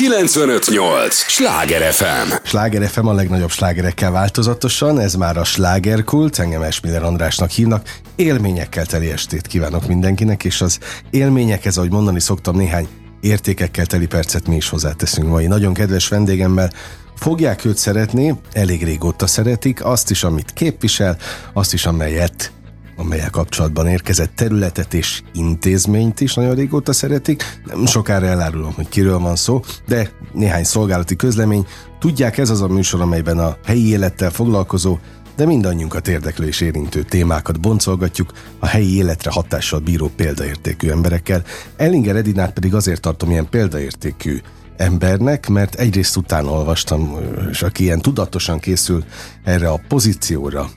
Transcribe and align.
958! 0.00 1.14
Sláger 1.14 1.92
FM! 1.92 2.32
Sláger 2.42 2.88
FM 2.88 3.06
a 3.06 3.12
legnagyobb 3.12 3.50
slágerekkel 3.50 4.10
változatosan, 4.10 5.00
ez 5.00 5.14
már 5.14 5.36
a 5.36 5.44
slágerkult, 5.44 6.38
engem 6.38 6.62
Esmiller 6.62 7.02
Andrásnak 7.02 7.50
hívnak. 7.50 7.98
Élményekkel 8.16 8.86
teli 8.86 9.10
estét 9.10 9.46
kívánok 9.46 9.86
mindenkinek, 9.86 10.44
és 10.44 10.60
az 10.60 10.78
élményekhez, 11.10 11.76
ahogy 11.76 11.90
mondani 11.90 12.20
szoktam, 12.20 12.56
néhány 12.56 12.88
értékekkel 13.20 13.86
teli 13.86 14.06
percet 14.06 14.46
mi 14.46 14.56
is 14.56 14.68
hozzáteszünk 14.68 15.28
mai. 15.28 15.46
Nagyon 15.46 15.74
kedves 15.74 16.08
vendégemmel 16.08 16.72
fogják 17.16 17.64
őt 17.64 17.76
szeretni, 17.76 18.34
elég 18.52 18.84
régóta 18.84 19.26
szeretik, 19.26 19.84
azt 19.84 20.10
is, 20.10 20.24
amit 20.24 20.52
képvisel, 20.52 21.16
azt 21.52 21.72
is, 21.72 21.86
amelyet 21.86 22.52
amelyel 23.00 23.30
kapcsolatban 23.30 23.86
érkezett 23.86 24.34
területet 24.34 24.94
és 24.94 25.22
intézményt 25.32 26.20
is 26.20 26.34
nagyon 26.34 26.54
régóta 26.54 26.92
szeretik. 26.92 27.60
Nem 27.64 27.86
sokára 27.86 28.26
elárulom, 28.26 28.72
hogy 28.72 28.88
kiről 28.88 29.18
van 29.18 29.36
szó, 29.36 29.60
de 29.86 30.10
néhány 30.32 30.64
szolgálati 30.64 31.16
közlemény. 31.16 31.66
Tudják, 31.98 32.38
ez 32.38 32.50
az 32.50 32.60
a 32.60 32.68
műsor, 32.68 33.00
amelyben 33.00 33.38
a 33.38 33.56
helyi 33.64 33.88
élettel 33.88 34.30
foglalkozó, 34.30 34.98
de 35.36 35.46
mindannyiunkat 35.46 36.08
érdeklő 36.08 36.46
és 36.46 36.60
érintő 36.60 37.02
témákat 37.02 37.60
boncolgatjuk 37.60 38.32
a 38.58 38.66
helyi 38.66 38.96
életre 38.96 39.30
hatással 39.30 39.80
bíró 39.80 40.10
példaértékű 40.16 40.90
emberekkel. 40.90 41.42
Ellinger 41.76 42.16
Edinát 42.16 42.52
pedig 42.52 42.74
azért 42.74 43.00
tartom 43.00 43.30
ilyen 43.30 43.48
példaértékű 43.48 44.38
embernek, 44.76 45.48
mert 45.48 45.74
egyrészt 45.74 46.16
utána 46.16 46.50
olvastam, 46.50 47.16
és 47.50 47.62
aki 47.62 47.82
ilyen 47.82 48.00
tudatosan 48.00 48.58
készül 48.58 49.04
erre 49.44 49.68
a 49.68 49.80
pozícióra, 49.88 50.70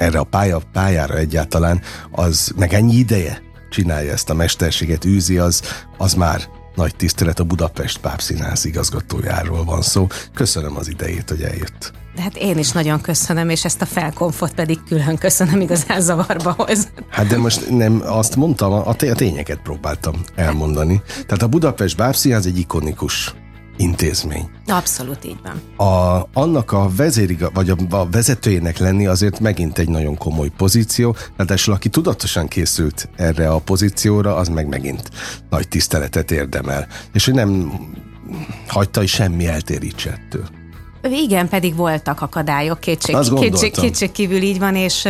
erre 0.00 0.18
a 0.18 0.24
pálya, 0.24 0.60
pályára 0.72 1.16
egyáltalán, 1.16 1.80
az 2.10 2.52
meg 2.56 2.74
ennyi 2.74 2.94
ideje 2.94 3.42
csinálja 3.70 4.12
ezt 4.12 4.30
a 4.30 4.34
mesterséget, 4.34 5.04
űzi, 5.04 5.38
az, 5.38 5.62
az 5.98 6.14
már 6.14 6.40
nagy 6.74 6.96
tisztelet 6.96 7.40
a 7.40 7.44
Budapest 7.44 7.98
Pápszínház 7.98 8.64
igazgatójáról 8.64 9.64
van 9.64 9.82
szó. 9.82 10.06
Köszönöm 10.34 10.76
az 10.76 10.88
idejét, 10.88 11.28
hogy 11.28 11.42
eljött. 11.42 11.92
De 12.14 12.22
hát 12.22 12.36
én 12.36 12.58
is 12.58 12.72
nagyon 12.72 13.00
köszönöm, 13.00 13.48
és 13.48 13.64
ezt 13.64 13.82
a 13.82 13.86
felkonfot 13.86 14.54
pedig 14.54 14.78
külön 14.88 15.16
köszönöm, 15.16 15.60
igazán 15.60 16.00
zavarba 16.00 16.54
hoz. 16.56 16.88
Hát 17.10 17.26
de 17.26 17.38
most 17.38 17.70
nem 17.70 18.02
azt 18.04 18.36
mondtam, 18.36 18.72
a 18.72 18.94
tényeket 18.94 19.58
próbáltam 19.62 20.14
elmondani. 20.34 21.02
Tehát 21.06 21.42
a 21.42 21.48
Budapest 21.48 21.96
Bábszínház 21.96 22.46
egy 22.46 22.58
ikonikus 22.58 23.34
intézmény. 23.80 24.50
Abszolút 24.66 25.24
így 25.24 25.38
van. 25.42 25.86
A, 25.88 26.28
annak 26.32 26.72
a 26.72 26.90
vezériga, 26.96 27.50
vagy 27.54 27.70
a, 27.70 27.76
a 27.90 28.08
vezetőjének 28.10 28.78
lenni 28.78 29.06
azért 29.06 29.40
megint 29.40 29.78
egy 29.78 29.88
nagyon 29.88 30.16
komoly 30.16 30.48
pozíció, 30.56 31.16
ráadásul 31.36 31.74
aki 31.74 31.88
tudatosan 31.88 32.48
készült 32.48 33.08
erre 33.16 33.50
a 33.50 33.58
pozícióra, 33.58 34.36
az 34.36 34.48
meg 34.48 34.68
megint 34.68 35.10
nagy 35.50 35.68
tiszteletet 35.68 36.30
érdemel. 36.30 36.86
És 37.12 37.24
hogy 37.24 37.34
nem 37.34 37.72
hagyta, 38.68 39.00
hogy 39.00 39.08
semmi 39.08 39.46
eltérítse 39.46 40.10
ettől. 40.10 40.48
Igen, 41.02 41.48
pedig 41.48 41.76
voltak 41.76 42.20
akadályok, 42.20 42.80
kétség, 42.80 43.16
kétség, 43.34 43.72
kétség 43.72 44.12
kívül 44.12 44.42
így 44.42 44.58
van, 44.58 44.76
és 44.76 45.08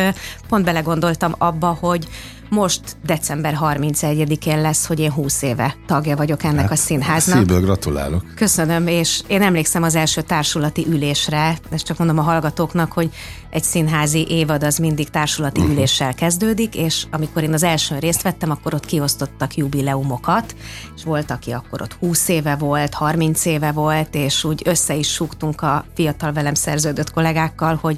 pont 0.49 0.65
belegondoltam 0.65 1.35
abba, 1.39 1.77
hogy 1.81 2.09
most 2.51 2.81
december 3.05 3.59
31-én 3.61 4.61
lesz, 4.61 4.87
hogy 4.87 5.01
én 5.01 5.13
20 5.13 5.43
éve 5.43 5.77
tagja 5.87 6.17
vagyok 6.17 6.45
ennek 6.45 6.61
hát, 6.61 6.71
a 6.71 6.77
színháznak. 6.77 7.39
Szívből 7.39 7.61
gratulálok. 7.61 8.25
Köszönöm, 8.35 8.87
és 8.87 9.21
én 9.27 9.43
emlékszem 9.43 9.83
az 9.83 9.95
első 9.95 10.21
társulati 10.21 10.87
ülésre, 10.89 11.59
ezt 11.71 11.85
csak 11.85 11.99
mondom 11.99 12.19
a 12.19 12.23
hallgatóknak, 12.23 12.93
hogy 12.93 13.11
egy 13.51 13.63
színházi 13.63 14.27
évad 14.29 14.63
az 14.63 14.77
mindig 14.77 15.09
társulati 15.09 15.61
uh-huh. 15.61 15.77
üléssel 15.77 16.15
kezdődik, 16.15 16.75
és 16.75 17.07
amikor 17.11 17.43
én 17.43 17.53
az 17.53 17.63
elsőn 17.63 17.99
részt 17.99 18.23
vettem, 18.23 18.51
akkor 18.51 18.75
ott 18.75 18.87
kiosztottak 18.87 19.55
jubileumokat, 19.55 20.55
és 20.97 21.05
volt, 21.05 21.31
aki 21.31 21.51
akkor 21.51 21.83
ott 21.83 21.93
20 21.93 22.29
éve 22.29 22.57
volt, 22.57 22.95
30 22.95 23.45
éve 23.45 23.73
volt, 23.73 24.15
és 24.15 24.45
úgy 24.45 24.63
össze 24.65 24.95
is 24.95 25.13
súgtunk 25.13 25.63
a 25.63 25.85
fiatal 25.95 26.33
velem 26.33 26.55
szerződött 26.55 27.13
kollégákkal, 27.13 27.79
hogy 27.81 27.97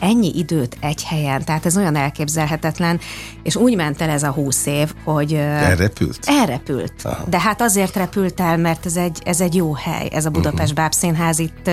ennyi 0.00 0.38
időt 0.38 0.76
egy 0.80 1.04
helyen, 1.04 1.44
tehát 1.44 1.66
ez 1.66 1.76
olyan 1.76 1.96
elképzelhetetlen, 1.96 3.00
és 3.42 3.56
úgy 3.56 3.76
ment 3.76 4.00
el 4.00 4.10
ez 4.10 4.22
a 4.22 4.30
húsz 4.30 4.66
év, 4.66 4.92
hogy... 5.04 5.34
Elrepült? 5.34 6.18
Elrepült. 6.24 6.92
Aha. 7.02 7.24
De 7.28 7.40
hát 7.40 7.60
azért 7.60 7.96
repült 7.96 8.40
el, 8.40 8.56
mert 8.56 8.86
ez 8.86 8.96
egy, 8.96 9.18
ez 9.24 9.40
egy 9.40 9.54
jó 9.54 9.74
hely, 9.74 10.08
ez 10.12 10.26
a 10.26 10.30
Budapest 10.30 10.62
uh-huh. 10.62 10.76
Bábszínház, 10.76 11.38
itt, 11.38 11.70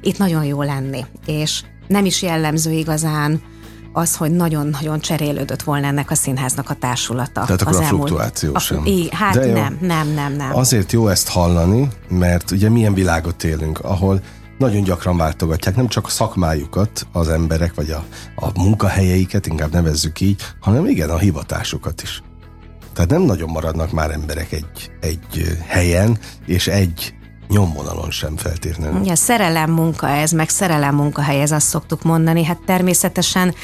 itt 0.00 0.18
nagyon 0.18 0.44
jó 0.44 0.62
lenni, 0.62 1.04
és 1.26 1.62
nem 1.90 2.04
is 2.04 2.22
jellemző 2.22 2.72
igazán 2.72 3.40
az, 3.92 4.16
hogy 4.16 4.30
nagyon-nagyon 4.30 5.00
cserélődött 5.00 5.62
volna 5.62 5.86
ennek 5.86 6.10
a 6.10 6.14
színháznak 6.14 6.70
a 6.70 6.74
társulata. 6.74 7.44
Tehát 7.44 7.62
akkor 7.62 7.74
az 7.74 7.78
a 7.78 7.82
fluktuáció 7.82 8.54
a, 8.54 8.58
sem. 8.58 8.86
Í, 8.86 9.08
hát 9.10 9.34
De 9.34 9.52
nem, 9.52 9.78
nem, 9.80 10.08
nem, 10.08 10.32
nem. 10.32 10.56
Azért 10.56 10.92
jó 10.92 11.08
ezt 11.08 11.28
hallani, 11.28 11.88
mert 12.08 12.50
ugye 12.50 12.68
milyen 12.68 12.94
világot 12.94 13.44
élünk, 13.44 13.78
ahol 13.78 14.20
nagyon 14.58 14.82
gyakran 14.82 15.16
váltogatják 15.16 15.76
nem 15.76 15.88
csak 15.88 16.06
a 16.06 16.10
szakmájukat 16.10 17.06
az 17.12 17.28
emberek, 17.28 17.74
vagy 17.74 17.90
a, 17.90 18.04
a 18.34 18.60
munkahelyeiket, 18.60 19.46
inkább 19.46 19.72
nevezzük 19.72 20.20
így, 20.20 20.42
hanem 20.60 20.86
igen, 20.86 21.10
a 21.10 21.18
hivatásukat 21.18 22.02
is. 22.02 22.22
Tehát 22.92 23.10
nem 23.10 23.22
nagyon 23.22 23.50
maradnak 23.50 23.92
már 23.92 24.10
emberek 24.10 24.52
egy, 24.52 24.90
egy 25.00 25.58
helyen, 25.66 26.18
és 26.46 26.66
egy 26.66 27.14
nyomvonalon 27.50 28.10
sem 28.10 28.36
feltétlenül. 28.36 29.04
Ja, 29.04 29.14
szerelem 29.14 29.70
munka 29.70 30.08
ez, 30.08 30.32
meg 30.32 30.48
szerelem 30.48 30.94
munkahely, 30.94 31.40
ez 31.40 31.50
azt 31.50 31.66
szoktuk 31.66 32.02
mondani. 32.02 32.44
Hát 32.44 32.58
természetesen, 32.66 33.54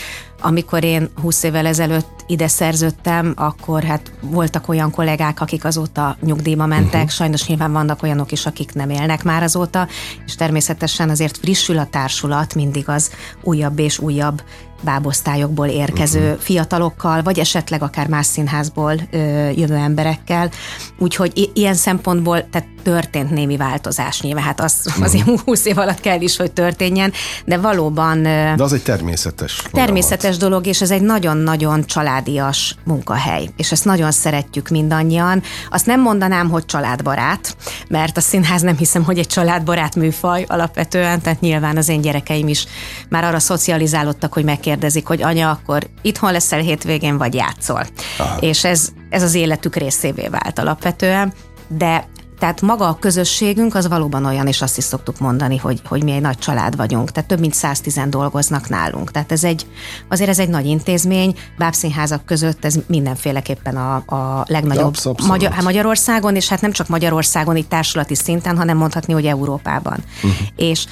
amikor 0.40 0.84
én 0.84 1.10
20 1.20 1.42
évvel 1.42 1.66
ezelőtt 1.66 2.24
ide 2.26 2.48
szerződtem, 2.48 3.32
akkor 3.36 3.82
hát 3.82 4.12
voltak 4.20 4.68
olyan 4.68 4.90
kollégák, 4.90 5.40
akik 5.40 5.64
azóta 5.64 6.16
nyugdíjba 6.20 6.66
mentek, 6.66 6.94
uh-huh. 6.94 7.08
sajnos 7.08 7.46
nyilván 7.46 7.72
vannak 7.72 8.02
olyanok 8.02 8.32
is, 8.32 8.46
akik 8.46 8.74
nem 8.74 8.90
élnek 8.90 9.22
már 9.22 9.42
azóta, 9.42 9.88
és 10.26 10.34
természetesen 10.34 11.10
azért 11.10 11.36
frissül 11.36 11.78
a 11.78 11.86
társulat, 11.86 12.54
mindig 12.54 12.88
az 12.88 13.10
újabb 13.42 13.78
és 13.78 13.98
újabb 13.98 14.42
bábosztályokból 14.80 15.66
érkező 15.66 16.20
uh-huh. 16.24 16.38
fiatalokkal, 16.38 17.22
vagy 17.22 17.38
esetleg 17.38 17.82
akár 17.82 18.08
más 18.08 18.26
színházból 18.26 18.94
ö, 19.10 19.18
jövő 19.50 19.74
emberekkel. 19.74 20.50
Úgyhogy 20.98 21.32
i- 21.34 21.50
ilyen 21.54 21.74
szempontból 21.74 22.48
tehát 22.50 22.68
történt 22.82 23.30
némi 23.30 23.56
változás 23.56 24.20
nyilván, 24.20 24.44
hát 24.44 24.60
az, 24.60 24.80
uh-huh. 24.86 25.04
azért 25.04 25.40
20 25.44 25.64
év 25.64 25.78
alatt 25.78 26.00
kell 26.00 26.20
is, 26.20 26.36
hogy 26.36 26.52
történjen, 26.52 27.12
de 27.44 27.58
valóban... 27.58 28.22
De 28.22 28.54
az 28.58 28.72
egy 28.72 28.82
természetes 28.82 29.62
Természetes 29.72 30.20
folyamat. 30.20 30.40
dolog, 30.40 30.66
és 30.66 30.80
ez 30.80 30.90
egy 30.90 31.02
nagyon-nagyon 31.02 31.84
családias 31.86 32.76
munkahely, 32.84 33.48
és 33.56 33.72
ezt 33.72 33.84
nagyon 33.84 34.10
szeretjük 34.10 34.68
mindannyian. 34.68 35.42
Azt 35.70 35.86
nem 35.86 36.00
mondanám, 36.00 36.50
hogy 36.50 36.64
családbarát, 36.64 37.56
mert 37.88 38.16
a 38.16 38.20
színház 38.20 38.62
nem 38.62 38.76
hiszem, 38.76 39.04
hogy 39.04 39.18
egy 39.18 39.26
családbarát 39.26 39.94
műfaj 39.94 40.44
alapvetően, 40.48 41.20
tehát 41.20 41.40
nyilván 41.40 41.76
az 41.76 41.88
én 41.88 42.00
gyerekeim 42.00 42.48
is 42.48 42.66
már 43.08 43.24
arra 43.24 43.38
szocializálódtak, 43.38 44.32
hogy 44.32 44.44
meg 44.44 44.60
megkérdezik, 44.66 45.06
hogy 45.06 45.22
anya, 45.22 45.50
akkor 45.50 45.88
itthon 46.02 46.32
leszel 46.32 46.60
hétvégén, 46.60 47.18
vagy 47.18 47.34
játszol. 47.34 47.86
Aha. 48.18 48.36
És 48.40 48.64
ez, 48.64 48.88
ez 49.10 49.22
az 49.22 49.34
életük 49.34 49.76
részévé 49.76 50.28
vált 50.28 50.58
alapvetően, 50.58 51.32
de 51.68 52.08
tehát 52.38 52.60
maga 52.60 52.88
a 52.88 52.94
közösségünk 52.94 53.74
az 53.74 53.88
valóban 53.88 54.24
olyan, 54.24 54.46
és 54.46 54.62
azt 54.62 54.78
is 54.78 54.84
szoktuk 54.84 55.18
mondani, 55.18 55.56
hogy, 55.56 55.80
hogy 55.84 56.04
mi 56.04 56.12
egy 56.12 56.20
nagy 56.20 56.38
család 56.38 56.76
vagyunk. 56.76 57.10
Tehát 57.10 57.28
több 57.28 57.40
mint 57.40 57.54
110 57.54 58.00
dolgoznak 58.08 58.68
nálunk. 58.68 59.10
Tehát 59.10 59.32
ez 59.32 59.44
egy, 59.44 59.66
azért 60.08 60.30
ez 60.30 60.38
egy 60.38 60.48
nagy 60.48 60.66
intézmény. 60.66 61.34
Bábszínházak 61.58 62.24
között 62.24 62.64
ez 62.64 62.78
mindenféleképpen 62.86 63.76
a, 63.76 63.94
a 63.94 64.44
legnagyobb 64.48 64.84
abszolút. 64.84 65.26
Magyar, 65.26 65.52
hát 65.52 65.62
Magyarországon, 65.62 66.36
és 66.36 66.48
hát 66.48 66.60
nem 66.60 66.72
csak 66.72 66.88
Magyarországon, 66.88 67.56
itt 67.56 67.68
társulati 67.68 68.14
szinten, 68.14 68.56
hanem 68.56 68.76
mondhatni, 68.76 69.12
hogy 69.12 69.26
Európában. 69.26 69.98
Uh-huh. 70.22 70.46
És 70.56 70.86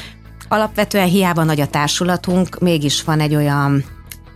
alapvetően 0.48 1.08
hiába 1.08 1.44
nagy 1.44 1.60
a 1.60 1.66
társulatunk, 1.66 2.58
mégis 2.58 3.04
van 3.04 3.20
egy 3.20 3.34
olyan 3.34 3.84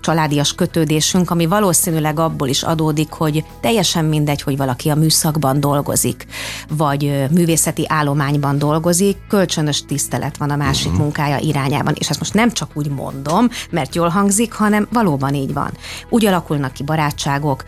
családias 0.00 0.54
kötődésünk, 0.54 1.30
ami 1.30 1.46
valószínűleg 1.46 2.18
abból 2.18 2.48
is 2.48 2.62
adódik, 2.62 3.12
hogy 3.12 3.44
teljesen 3.60 4.04
mindegy, 4.04 4.42
hogy 4.42 4.56
valaki 4.56 4.88
a 4.88 4.94
műszakban 4.94 5.60
dolgozik, 5.60 6.26
vagy 6.68 7.28
művészeti 7.30 7.84
állományban 7.88 8.58
dolgozik, 8.58 9.16
kölcsönös 9.28 9.84
tisztelet 9.84 10.36
van 10.36 10.50
a 10.50 10.56
másik 10.56 10.86
uh-huh. 10.86 11.02
munkája 11.02 11.38
irányában. 11.38 11.94
És 11.98 12.08
ezt 12.08 12.18
most 12.18 12.34
nem 12.34 12.52
csak 12.52 12.70
úgy 12.74 12.90
mondom, 12.90 13.48
mert 13.70 13.94
jól 13.94 14.08
hangzik, 14.08 14.52
hanem 14.52 14.88
valóban 14.92 15.34
így 15.34 15.52
van. 15.52 15.70
Úgy 16.08 16.26
alakulnak 16.26 16.72
ki 16.72 16.82
barátságok, 16.82 17.64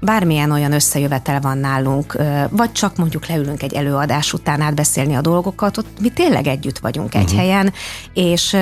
bármilyen 0.00 0.50
olyan 0.50 0.72
összejövetel 0.72 1.40
van 1.40 1.58
nálunk, 1.58 2.16
vagy 2.50 2.72
csak 2.72 2.96
mondjuk 2.96 3.26
leülünk 3.26 3.62
egy 3.62 3.72
előadás 3.74 4.32
után 4.32 4.60
átbeszélni 4.60 5.14
a 5.14 5.20
dolgokat, 5.20 5.78
ott 5.78 6.00
mi 6.00 6.08
tényleg 6.08 6.46
együtt 6.46 6.78
vagyunk 6.78 7.06
uh-huh. 7.06 7.22
egy 7.22 7.28
mhm. 7.28 7.38
helyen, 7.38 7.72
és 8.12 8.56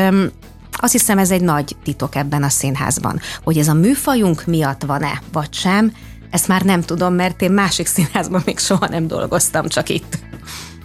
azt 0.83 0.93
hiszem 0.93 1.19
ez 1.19 1.31
egy 1.31 1.41
nagy 1.41 1.77
titok 1.83 2.15
ebben 2.15 2.43
a 2.43 2.49
színházban, 2.49 3.21
hogy 3.43 3.59
ez 3.59 3.69
a 3.69 3.75
műfajunk 3.75 4.47
miatt 4.47 4.83
van-e, 4.83 5.23
vagy 5.33 5.53
sem, 5.55 5.93
ezt 6.31 6.49
már 6.49 6.63
nem 6.63 6.81
tudom, 6.81 7.15
mert 7.15 7.43
én 7.43 7.51
másik 7.51 7.87
színházban 7.87 8.43
még 8.45 8.59
soha 8.59 8.89
nem 8.89 9.07
dolgoztam, 9.07 9.69
csak 9.69 9.89
itt. 9.89 10.19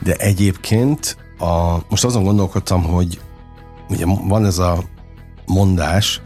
De 0.03 0.13
egyébként 0.13 1.17
a, 1.37 1.77
most 1.89 2.03
azon 2.03 2.23
gondolkodtam, 2.23 2.83
hogy 2.83 3.19
ugye 3.89 4.05
van 4.05 4.45
ez 4.45 4.57
a 4.57 4.83
mondás, 5.45 6.21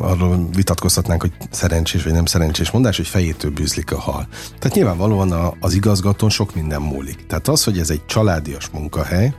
arról 0.00 0.48
vitatkozhatnánk, 0.52 1.20
hogy 1.20 1.32
szerencsés 1.50 2.02
vagy 2.02 2.12
nem 2.12 2.24
szerencsés 2.24 2.70
mondás, 2.70 2.96
hogy 2.96 3.06
fejétől 3.06 3.50
bűzlik 3.50 3.92
a 3.92 4.00
hal. 4.00 4.28
Tehát 4.58 4.76
nyilvánvalóan 4.76 5.32
a, 5.32 5.54
az 5.60 5.74
igazgatón 5.74 6.30
sok 6.30 6.54
minden 6.54 6.82
múlik. 6.82 7.26
Tehát 7.26 7.48
az, 7.48 7.64
hogy 7.64 7.78
ez 7.78 7.90
egy 7.90 8.06
családias 8.06 8.68
munkahely, 8.68 9.34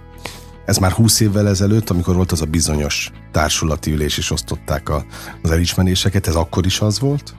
ez 0.65 0.77
már 0.77 0.92
20 0.92 1.19
évvel 1.19 1.48
ezelőtt, 1.48 1.89
amikor 1.89 2.15
volt 2.15 2.31
az 2.31 2.42
a 2.42 2.45
bizonyos 2.45 3.12
társulati 3.31 3.92
ülés, 3.92 4.18
és 4.18 4.31
osztották 4.31 4.89
a, 4.89 5.06
az 5.42 5.51
elismeréseket, 5.51 6.27
ez 6.27 6.36
akkor 6.36 6.65
is 6.65 6.80
az 6.80 7.00
volt, 7.00 7.36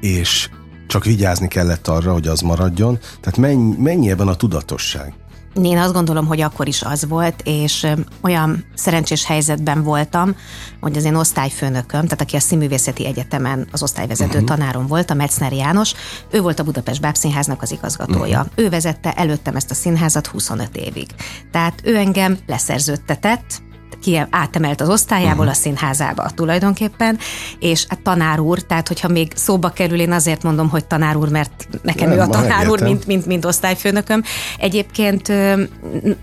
és 0.00 0.50
csak 0.86 1.04
vigyázni 1.04 1.48
kellett 1.48 1.88
arra, 1.88 2.12
hogy 2.12 2.26
az 2.26 2.40
maradjon. 2.40 2.98
Tehát 3.20 3.36
mennyi, 3.36 3.74
mennyi 3.78 4.10
ebben 4.10 4.28
a 4.28 4.34
tudatosság? 4.34 5.14
Én 5.54 5.78
azt 5.78 5.92
gondolom, 5.92 6.26
hogy 6.26 6.40
akkor 6.40 6.68
is 6.68 6.82
az 6.82 7.08
volt, 7.08 7.42
és 7.44 7.86
olyan 8.20 8.64
szerencsés 8.74 9.24
helyzetben 9.24 9.82
voltam, 9.82 10.36
hogy 10.80 10.96
az 10.96 11.04
én 11.04 11.14
osztályfőnököm, 11.14 12.02
tehát 12.02 12.20
aki 12.20 12.36
a 12.36 12.40
Színművészeti 12.40 13.06
Egyetemen 13.06 13.68
az 13.72 13.82
osztályvezető 13.82 14.38
uh-huh. 14.38 14.44
tanárom 14.44 14.86
volt, 14.86 15.10
a 15.10 15.14
Metzner 15.14 15.52
János, 15.52 15.94
ő 16.30 16.40
volt 16.40 16.60
a 16.60 16.64
Budapest 16.64 17.00
Bábszínháznak 17.00 17.62
az 17.62 17.72
igazgatója. 17.72 18.40
Uh-huh. 18.40 18.52
Ő 18.54 18.68
vezette 18.68 19.12
előttem 19.12 19.56
ezt 19.56 19.70
a 19.70 19.74
színházat 19.74 20.26
25 20.26 20.76
évig. 20.76 21.08
Tehát 21.50 21.80
ő 21.84 21.96
engem 21.96 22.38
leszerződtetett, 22.46 23.62
ki 24.02 24.22
átemelt 24.30 24.80
az 24.80 24.88
osztályából 24.88 25.36
uh-huh. 25.36 25.50
a 25.50 25.54
színházába 25.54 26.30
tulajdonképpen, 26.34 27.18
és 27.58 27.86
a 27.88 27.96
tanár 28.02 28.40
úr, 28.40 28.62
tehát 28.62 28.88
hogyha 28.88 29.08
még 29.08 29.32
szóba 29.34 29.68
kerül, 29.68 30.00
én 30.00 30.12
azért 30.12 30.42
mondom, 30.42 30.68
hogy 30.68 30.84
tanár 30.84 31.16
úr, 31.16 31.28
mert 31.28 31.68
nekem 31.82 32.08
Nem, 32.08 32.18
ő 32.18 32.20
a 32.20 32.26
tanár 32.26 32.68
úr, 32.68 32.82
mint, 32.82 33.06
mint, 33.06 33.26
mint 33.26 33.44
osztályfőnököm. 33.44 34.22
Egyébként 34.58 35.28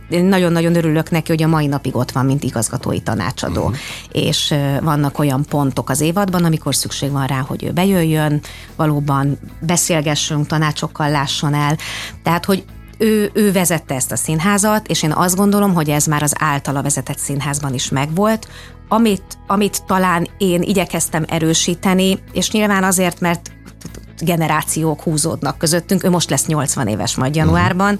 én 0.10 0.26
nagyon-nagyon 0.26 0.76
örülök 0.76 1.10
neki, 1.10 1.32
hogy 1.32 1.44
a 1.44 1.48
mai 1.48 1.68
napig 1.68 1.96
ott 1.96 2.12
van, 2.12 2.26
mint 2.26 2.44
igazgatói 2.44 3.00
tanácsadó, 3.00 3.62
uh-huh. 3.62 3.78
és 4.12 4.54
vannak 4.82 5.20
olyan 5.20 5.46
pontok 5.50 5.90
az 5.90 6.02
évadban, 6.02 6.44
amikor 6.44 6.76
szükség 6.76 7.12
van 7.12 7.28
rá, 7.28 7.40
hogy 7.48 7.64
ő 7.64 7.72
bejöjjön, 7.72 8.42
valóban 8.76 9.40
beszélgessünk, 9.60 10.48
tanácsokkal 10.48 11.10
lásson 11.10 11.54
el. 11.54 11.78
Tehát, 12.24 12.46
hogy 12.46 12.64
ő, 13.00 13.32
ő 13.34 13.52
vezette 13.52 13.96
ezt 13.96 14.12
a 14.12 14.16
színházat, 14.16 14.88
és 14.88 15.04
én 15.04 15.12
azt 15.12 15.36
gondolom, 15.36 15.74
hogy 15.74 15.90
ez 15.90 16.06
már 16.06 16.24
az 16.24 16.34
általa 16.40 16.82
vezetett 16.82 17.18
színházban 17.18 17.74
is 17.74 17.90
megvolt, 17.90 18.48
amit, 18.88 19.38
amit 19.48 19.84
talán 19.86 20.28
én 20.38 20.62
igyekeztem 20.62 21.26
erősíteni, 21.28 22.20
és 22.32 22.52
nyilván 22.52 22.84
azért, 22.84 23.20
mert 23.20 23.52
generációk 24.22 25.02
húzódnak 25.02 25.58
közöttünk. 25.58 26.04
Ő 26.04 26.10
most 26.10 26.30
lesz 26.30 26.46
80 26.46 26.88
éves 26.88 27.16
majd 27.16 27.36
januárban, 27.36 28.00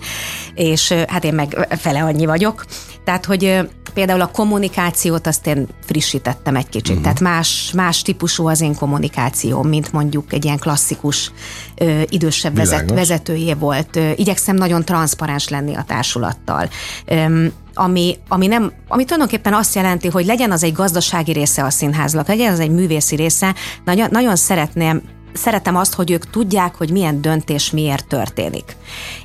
és 0.54 0.92
hát 0.92 1.24
én 1.24 1.34
meg 1.34 1.78
fele 1.80 2.04
annyi 2.04 2.26
vagyok. 2.26 2.66
Tehát, 3.04 3.26
hogy 3.26 3.70
például 4.00 4.22
a 4.22 4.28
kommunikációt 4.28 5.28
azt 5.28 5.48
én 5.48 5.68
frissítettem 5.86 6.56
egy 6.56 6.70
kicsit. 6.70 6.90
Uh-huh. 6.90 7.04
Tehát 7.04 7.20
más, 7.20 7.72
más 7.76 8.02
típusú 8.02 8.48
az 8.48 8.62
én 8.62 8.76
kommunikációm, 8.76 9.68
mint 9.68 9.92
mondjuk 9.92 10.34
egy 10.34 10.46
ilyen 10.46 10.58
klasszikus 10.58 11.32
ö, 11.76 12.02
idősebb 12.10 12.56
vezet, 12.56 12.90
vezetőjé 12.90 13.54
volt. 13.54 13.96
Ö, 13.96 14.12
igyekszem 14.16 14.56
nagyon 14.56 14.86
transzparens 14.86 15.50
lenni 15.50 15.76
a 15.76 15.84
társulattal. 15.84 16.70
Ö, 17.06 17.46
ami, 17.74 18.18
ami, 18.28 18.48
nem, 18.48 18.72
ami 18.88 19.04
tulajdonképpen 19.04 19.54
azt 19.54 19.76
jelenti, 19.76 20.08
hogy 20.08 20.26
legyen 20.26 20.52
az 20.52 20.64
egy 20.64 20.74
gazdasági 20.74 21.32
része 21.32 21.64
a 21.64 21.70
színháznak, 21.70 22.28
legyen 22.28 22.54
az 22.54 22.60
egy 22.60 22.72
művészi 22.72 23.16
része, 23.16 23.56
nagyon, 23.86 24.08
nagyon 24.12 24.36
szeretném 24.36 25.02
szeretem 25.34 25.76
azt, 25.76 25.94
hogy 25.94 26.12
ők 26.12 26.30
tudják, 26.30 26.76
hogy 26.76 26.92
milyen 26.92 27.22
döntés 27.22 27.72
miért 27.72 28.08
történik. 28.08 28.76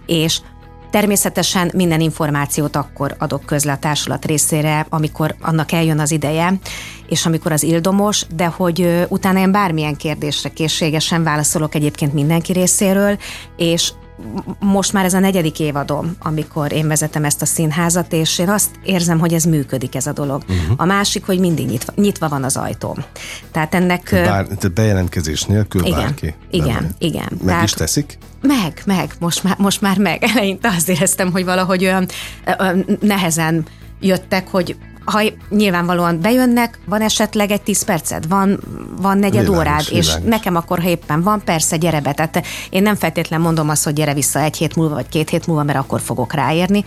És 0.07 0.41
Természetesen 0.95 1.71
minden 1.75 2.01
információt 2.01 2.77
akkor 2.77 3.15
adok 3.19 3.45
közle 3.45 3.73
a 3.73 3.79
társulat 3.79 4.25
részére, 4.25 4.87
amikor 4.89 5.35
annak 5.41 5.73
eljön 5.73 5.99
az 5.99 6.11
ideje, 6.11 6.53
és 7.09 7.27
amikor 7.27 7.53
az 7.53 7.63
ildomos, 7.63 8.27
de 8.35 8.47
hogy 8.47 9.07
utána 9.09 9.39
én 9.39 9.53
bármilyen 9.53 9.97
kérdésre 9.97 10.49
készségesen 10.49 11.23
válaszolok 11.23 11.75
egyébként 11.75 12.13
mindenki 12.13 12.53
részéről, 12.53 13.19
és 13.57 13.93
most 14.59 14.93
már 14.93 15.05
ez 15.05 15.15
a 15.15 15.19
negyedik 15.19 15.61
évadom, 15.61 16.17
amikor 16.19 16.73
én 16.73 16.89
vezetem 16.89 17.25
ezt 17.25 17.43
a 17.43 17.47
színházat, 17.47 18.13
és 18.13 18.39
én 18.39 18.49
azt 18.49 18.71
érzem, 18.83 19.19
hogy 19.19 19.33
ez 19.33 19.45
működik 19.45 19.95
ez 19.95 20.07
a 20.07 20.13
dolog. 20.13 20.43
Uh-huh. 20.49 20.75
A 20.77 20.85
másik, 20.85 21.27
hogy 21.27 21.39
mindig 21.39 21.67
nyitva, 21.67 21.93
nyitva 21.97 22.29
van 22.29 22.45
az 22.45 22.57
ajtóm. 22.57 22.97
Tehát 23.51 23.75
ennek... 23.75 24.09
Bár, 24.11 24.47
bejelentkezés 24.75 25.43
nélkül 25.43 25.85
igen, 25.85 25.99
bárki. 25.99 26.35
Igen, 26.51 26.67
nem. 26.67 26.91
igen. 26.99 27.29
Meg 27.31 27.47
Tehát, 27.47 27.65
is 27.65 27.73
teszik? 27.73 28.19
Meg, 28.43 28.83
meg, 28.87 29.15
most 29.19 29.43
már, 29.43 29.57
most 29.59 29.81
már 29.81 29.99
meg. 29.99 30.23
Eleinte 30.35 30.69
azt 30.69 30.89
éreztem, 30.89 31.33
hogy 31.33 31.45
valahogy 31.45 31.85
olyan 31.85 32.07
nehezen 33.01 33.67
jöttek, 34.01 34.49
hogy 34.49 34.77
ha 35.05 35.23
nyilvánvalóan 35.51 36.21
bejönnek, 36.21 36.79
van 36.87 37.01
esetleg 37.01 37.51
egy 37.51 37.63
tíz 37.63 37.85
perced, 37.85 38.29
van, 38.29 38.61
van 39.01 39.19
negyed 39.19 39.41
világos, 39.41 39.59
órád, 39.59 39.89
világos. 39.89 40.09
és 40.09 40.15
nekem 40.25 40.57
akkor, 40.57 40.81
ha 40.81 40.89
éppen 40.89 41.23
van, 41.23 41.43
persze, 41.45 41.77
gyere 41.77 42.01
be. 42.01 42.13
Tehát 42.13 42.47
én 42.71 42.83
nem 42.83 42.95
feltétlen 42.95 43.41
mondom 43.41 43.69
azt, 43.69 43.85
hogy 43.85 43.93
gyere 43.93 44.15
vissza 44.15 44.41
egy 44.41 44.57
hét 44.57 44.77
múlva, 44.77 44.95
vagy 44.95 45.09
két 45.09 45.31
hét 45.31 45.47
múlva, 45.47 45.63
mert 45.63 45.79
akkor 45.79 46.01
fogok 46.01 46.33
ráérni. 46.33 46.85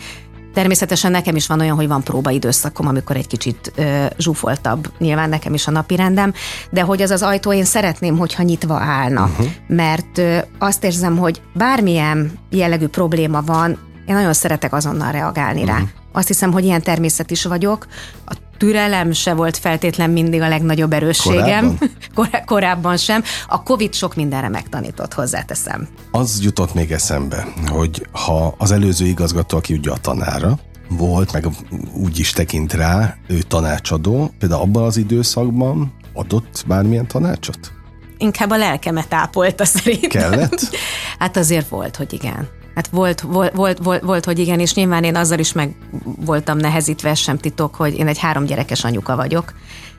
Természetesen 0.54 1.12
nekem 1.12 1.36
is 1.36 1.48
van 1.48 1.60
olyan, 1.60 1.76
hogy 1.76 1.88
van 1.88 2.04
próbaidőszakom, 2.04 2.88
amikor 2.88 3.16
egy 3.16 3.28
kicsit 3.28 3.72
ö, 3.76 4.06
zsúfoltabb, 4.18 4.92
nyilván 4.98 5.30
nekem 5.30 5.54
is 5.54 5.68
a 5.68 5.72
napi 5.72 5.96
rendem, 5.96 6.34
de 6.70 6.82
hogy 6.82 7.02
az 7.02 7.12
az 7.12 7.22
ajtó 7.22 7.54
én 7.54 7.66
szeretném, 7.66 8.18
hogyha 8.18 8.44
nyitva 8.44 8.76
állna, 8.76 9.24
uh-huh. 9.24 9.46
mert 9.68 10.18
ö, 10.18 10.38
azt 10.60 10.84
érzem, 10.84 11.18
hogy 11.18 11.42
bármilyen 11.54 12.32
jellegű 12.50 12.88
probléma 12.88 13.42
van, 13.42 13.78
én 14.08 14.16
nagyon 14.16 14.34
szeretek 14.34 14.74
azonnal 14.74 15.12
reagálni 15.12 15.62
uh-huh. 15.62 15.76
rá. 15.76 15.82
Mhm. 15.82 15.92
Azt 16.12 16.28
hiszem, 16.28 16.52
hogy 16.52 16.64
ilyen 16.64 16.82
természet 16.82 17.32
is 17.32 17.44
vagyok. 17.46 17.88
A 18.26 18.36
türelem 18.58 19.12
se 19.12 19.34
volt 19.34 19.58
feltétlen 19.58 20.10
mindig 20.10 20.42
a 20.42 20.48
legnagyobb 20.48 20.94
erősségem. 20.94 21.78
Korábban? 22.14 22.42
Korábban 22.46 22.98
sem. 22.98 23.24
A 23.48 23.64
Covid 23.64 23.94
sok 23.94 24.16
mindenre 24.16 24.50
megtanított, 24.50 25.14
hozzáteszem. 25.14 25.88
Az 26.12 26.40
jutott 26.42 26.74
még 26.74 26.92
eszembe, 26.92 27.48
hogy 27.66 28.08
ha 28.12 28.56
az 28.58 28.72
előző 28.72 29.06
igazgató, 29.06 29.58
aki 29.58 29.74
ugye 29.74 29.92
a 29.92 29.98
tanára, 29.98 30.60
volt, 30.90 31.34
meg 31.34 31.48
úgy 31.94 32.20
is 32.20 32.32
tekint 32.32 32.74
rá, 32.74 33.18
ő 33.28 33.42
tanácsadó, 33.42 34.32
például 34.40 34.62
abban 34.62 34.84
az 34.84 34.98
időszakban 34.98 35.94
adott 36.14 36.64
bármilyen 36.68 37.08
tanácsot? 37.08 37.72
Inkább 38.18 38.50
a 38.50 38.58
lelkemet 38.58 39.14
ápolta 39.14 39.66
szerintem. 39.76 40.30
Kellett? 40.30 40.76
hát 41.20 41.38
azért 41.38 41.70
volt, 41.70 41.96
hogy 41.96 42.14
igen. 42.14 42.48
Hát 42.78 42.88
volt, 42.88 43.22
volt, 43.22 43.54
volt, 43.54 43.78
volt, 43.78 44.02
volt, 44.02 44.26
hogy 44.26 44.40
igen, 44.40 44.60
és 44.60 44.74
nyilván 44.74 45.04
én 45.04 45.16
azzal 45.16 45.40
is 45.40 45.54
meg 45.54 45.76
voltam 46.26 46.58
nehezítve, 46.58 47.16
sem 47.16 47.38
titok, 47.38 47.76
hogy 47.76 47.98
én 47.98 48.08
egy 48.08 48.18
három 48.18 48.46
gyerekes 48.46 48.84
anyuka 48.84 49.16
vagyok. 49.16 49.54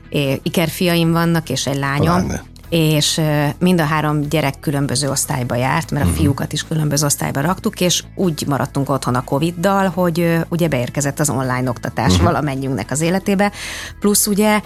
É, 0.09 0.39
ikerfiaim 0.43 1.11
vannak, 1.11 1.49
és 1.49 1.67
egy 1.67 1.77
lányom. 1.77 2.25
Pláne. 2.25 2.43
És 2.69 3.21
mind 3.59 3.79
a 3.79 3.83
három 3.83 4.21
gyerek 4.21 4.59
különböző 4.59 5.09
osztályba 5.09 5.55
járt, 5.55 5.91
mert 5.91 6.05
a 6.05 6.07
uh-huh. 6.07 6.21
fiúkat 6.21 6.53
is 6.53 6.67
különböző 6.67 7.05
osztályba 7.05 7.41
raktuk, 7.41 7.81
és 7.81 8.03
úgy 8.15 8.43
maradtunk 8.47 8.89
otthon 8.89 9.15
a 9.15 9.23
Covid-dal, 9.23 9.87
hogy 9.87 10.37
ugye 10.49 10.67
beérkezett 10.67 11.19
az 11.19 11.29
online 11.29 11.69
oktatás 11.69 12.11
uh-huh. 12.11 12.25
valamennyünknek 12.25 12.91
az 12.91 13.01
életébe. 13.01 13.51
Plusz 13.99 14.27
ugye 14.27 14.61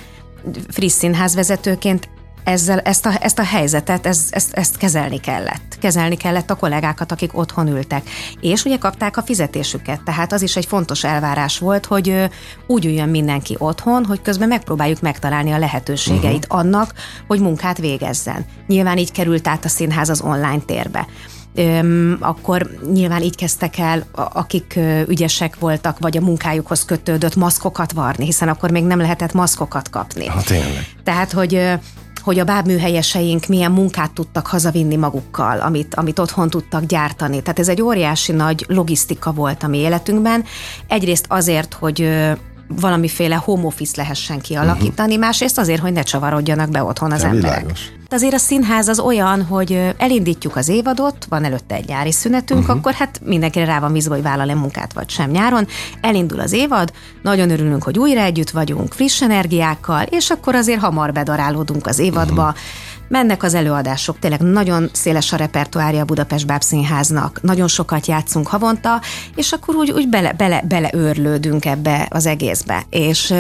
friss 0.67 0.93
színházvezetőként 0.93 2.09
ezzel, 2.43 2.79
ezt, 2.79 3.05
a, 3.05 3.11
ezt 3.21 3.39
a 3.39 3.43
helyzetet, 3.43 4.05
ez, 4.05 4.27
ezt, 4.29 4.53
ezt 4.53 4.77
kezelni 4.77 5.19
kellett. 5.19 5.77
Kezelni 5.79 6.15
kellett 6.15 6.49
a 6.49 6.55
kollégákat, 6.55 7.11
akik 7.11 7.37
otthon 7.37 7.67
ültek. 7.67 8.09
És 8.41 8.63
ugye 8.63 8.77
kapták 8.77 9.17
a 9.17 9.21
fizetésüket, 9.21 10.03
tehát 10.03 10.33
az 10.33 10.41
is 10.41 10.55
egy 10.55 10.65
fontos 10.65 11.03
elvárás 11.03 11.57
volt, 11.57 11.85
hogy 11.85 12.29
úgy 12.67 12.85
üljön 12.85 13.09
mindenki 13.09 13.55
otthon, 13.57 14.05
hogy 14.05 14.21
közben 14.21 14.47
megpróbáljuk 14.47 15.01
megtalálni 15.01 15.51
a 15.51 15.57
lehetőségeit 15.57 16.45
uh-huh. 16.45 16.59
annak, 16.59 16.93
hogy 17.27 17.39
munkát 17.39 17.77
végezzen. 17.77 18.45
Nyilván 18.67 18.97
így 18.97 19.11
került 19.11 19.47
át 19.47 19.65
a 19.65 19.69
színház 19.69 20.09
az 20.09 20.21
online 20.21 20.61
térbe 20.65 21.07
akkor 22.19 22.69
nyilván 22.93 23.21
így 23.21 23.35
kezdtek 23.35 23.77
el, 23.77 24.03
akik 24.11 24.79
ügyesek 25.07 25.59
voltak, 25.59 25.99
vagy 25.99 26.17
a 26.17 26.21
munkájukhoz 26.21 26.85
kötődött 26.85 27.35
maszkokat 27.35 27.91
varni, 27.91 28.25
hiszen 28.25 28.47
akkor 28.47 28.71
még 28.71 28.83
nem 28.83 28.99
lehetett 28.99 29.33
maszkokat 29.33 29.89
kapni. 29.89 30.27
Hát 30.27 30.45
tényleg. 30.45 30.95
Tehát, 31.03 31.31
hogy 31.31 31.69
hogy 32.23 32.39
a 32.39 32.43
bábműhelyeseink 32.43 33.45
milyen 33.45 33.71
munkát 33.71 34.11
tudtak 34.11 34.47
hazavinni 34.47 34.95
magukkal, 34.95 35.59
amit, 35.59 35.95
amit 35.95 36.19
otthon 36.19 36.49
tudtak 36.49 36.85
gyártani. 36.85 37.41
Tehát 37.41 37.59
ez 37.59 37.67
egy 37.67 37.81
óriási 37.81 38.31
nagy 38.31 38.65
logisztika 38.67 39.31
volt 39.31 39.63
a 39.63 39.67
mi 39.67 39.77
életünkben. 39.77 40.43
Egyrészt 40.87 41.25
azért, 41.27 41.73
hogy 41.73 42.09
valamiféle 42.79 43.35
home 43.35 43.65
office 43.65 43.93
lehessen 43.95 44.39
kialakítani, 44.39 45.09
uh-huh. 45.09 45.25
másrészt 45.25 45.57
azért, 45.57 45.81
hogy 45.81 45.91
ne 45.93 46.01
csavarodjanak 46.01 46.69
be 46.69 46.83
otthon 46.83 47.11
az 47.11 47.21
ja, 47.21 47.27
emberek. 47.27 47.59
Világos. 47.59 47.81
Azért 48.09 48.33
a 48.33 48.37
színház 48.37 48.87
az 48.87 48.99
olyan, 48.99 49.43
hogy 49.43 49.93
elindítjuk 49.97 50.55
az 50.55 50.67
évadot, 50.67 51.25
van 51.29 51.43
előtte 51.43 51.75
egy 51.75 51.87
nyári 51.87 52.11
szünetünk, 52.11 52.59
uh-huh. 52.59 52.77
akkor 52.77 52.93
hát 52.93 53.21
mindenkire 53.23 53.65
rá 53.65 53.79
van 53.79 53.91
bízva, 53.91 54.13
hogy 54.13 54.23
vállal-e 54.23 54.55
munkát 54.55 54.93
vagy 54.93 55.09
sem 55.09 55.29
nyáron. 55.29 55.67
Elindul 56.01 56.39
az 56.39 56.51
évad, 56.51 56.91
nagyon 57.21 57.49
örülünk, 57.49 57.83
hogy 57.83 57.99
újra 57.99 58.21
együtt 58.21 58.49
vagyunk, 58.49 58.93
friss 58.93 59.21
energiákkal, 59.21 60.03
és 60.03 60.29
akkor 60.29 60.55
azért 60.55 60.79
hamar 60.79 61.11
bedarálódunk 61.11 61.87
az 61.87 61.99
évadba. 61.99 62.41
Uh-huh 62.41 62.57
Mennek 63.13 63.43
az 63.43 63.53
előadások, 63.53 64.19
tényleg 64.19 64.41
nagyon 64.41 64.89
széles 64.91 65.33
a 65.33 65.35
repertoárja 65.35 66.01
a 66.01 66.05
Budapest 66.05 66.45
Bábszínháznak, 66.45 67.41
nagyon 67.41 67.67
sokat 67.67 68.07
játszunk 68.07 68.47
havonta, 68.47 69.01
és 69.35 69.51
akkor 69.51 69.75
úgy, 69.75 69.91
úgy 69.91 70.09
bele, 70.09 70.31
bele, 70.31 70.63
beleőrlődünk 70.67 71.65
ebbe 71.65 72.07
az 72.09 72.25
egészbe. 72.25 72.83
És 72.89 73.33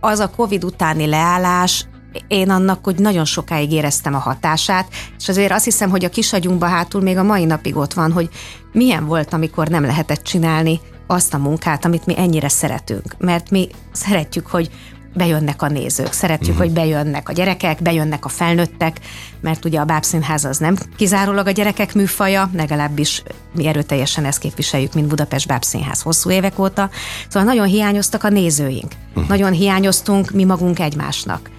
az 0.00 0.18
a 0.18 0.30
Covid 0.30 0.64
utáni 0.64 1.06
leállás 1.06 1.86
én 2.28 2.50
annak, 2.50 2.84
hogy 2.84 2.98
nagyon 2.98 3.24
sokáig 3.24 3.72
éreztem 3.72 4.14
a 4.14 4.18
hatását, 4.18 4.88
és 5.18 5.28
azért 5.28 5.52
azt 5.52 5.64
hiszem, 5.64 5.90
hogy 5.90 6.04
a 6.04 6.10
kisagyunkba 6.10 6.66
hátul 6.66 7.00
még 7.00 7.16
a 7.16 7.22
mai 7.22 7.44
napig 7.44 7.76
ott 7.76 7.92
van, 7.92 8.12
hogy 8.12 8.28
milyen 8.72 9.06
volt, 9.06 9.32
amikor 9.32 9.68
nem 9.68 9.84
lehetett 9.84 10.22
csinálni 10.22 10.80
azt 11.06 11.34
a 11.34 11.38
munkát, 11.38 11.84
amit 11.84 12.06
mi 12.06 12.18
ennyire 12.18 12.48
szeretünk. 12.48 13.14
Mert 13.18 13.50
mi 13.50 13.68
szeretjük, 13.92 14.46
hogy 14.46 14.70
bejönnek 15.14 15.62
a 15.62 15.68
nézők, 15.68 16.12
szeretjük, 16.12 16.54
uh-huh. 16.54 16.64
hogy 16.64 16.72
bejönnek 16.72 17.28
a 17.28 17.32
gyerekek, 17.32 17.82
bejönnek 17.82 18.24
a 18.24 18.28
felnőttek, 18.28 19.00
mert 19.40 19.64
ugye 19.64 19.80
a 19.80 19.84
bábszínház 19.84 20.44
az 20.44 20.58
nem 20.58 20.76
kizárólag 20.96 21.46
a 21.46 21.50
gyerekek 21.50 21.94
műfaja, 21.94 22.50
legalábbis 22.52 23.22
mi 23.54 23.66
erőteljesen 23.66 24.24
ezt 24.24 24.38
képviseljük, 24.38 24.94
mint 24.94 25.06
Budapest 25.06 25.46
Bábszínház 25.46 26.02
hosszú 26.02 26.30
évek 26.30 26.58
óta. 26.58 26.90
Szóval 27.28 27.48
nagyon 27.48 27.66
hiányoztak 27.66 28.24
a 28.24 28.28
nézőink, 28.28 28.92
uh-huh. 29.08 29.28
nagyon 29.28 29.52
hiányoztunk 29.52 30.30
mi 30.30 30.44
magunk 30.44 30.78
egymásnak. 30.78 31.50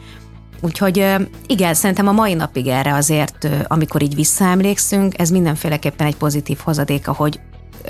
Úgyhogy 0.61 1.05
igen, 1.47 1.73
szerintem 1.73 2.07
a 2.07 2.11
mai 2.11 2.33
napig 2.33 2.67
erre 2.67 2.93
azért, 2.93 3.47
amikor 3.67 4.01
így 4.01 4.15
visszaemlékszünk, 4.15 5.19
ez 5.19 5.29
mindenféleképpen 5.29 6.07
egy 6.07 6.15
pozitív 6.15 6.57
hozadéka, 6.63 7.13
hogy 7.13 7.39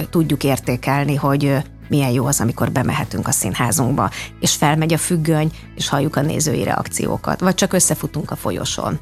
tudjuk 0.10 0.44
értékelni, 0.44 1.16
hogy 1.16 1.58
milyen 1.94 2.12
jó 2.12 2.26
az, 2.26 2.40
amikor 2.40 2.72
bemehetünk 2.72 3.28
a 3.28 3.32
színházunkba, 3.32 4.10
és 4.40 4.56
felmegy 4.56 4.94
a 4.94 4.98
függöny, 4.98 5.52
és 5.76 5.90
halljuk 5.90 6.16
a 6.16 6.22
nézői 6.22 6.64
reakciókat, 6.64 7.40
vagy 7.40 7.56
csak 7.56 7.74
összefutunk 7.74 8.32
a 8.32 8.36
folyosón. 8.36 9.00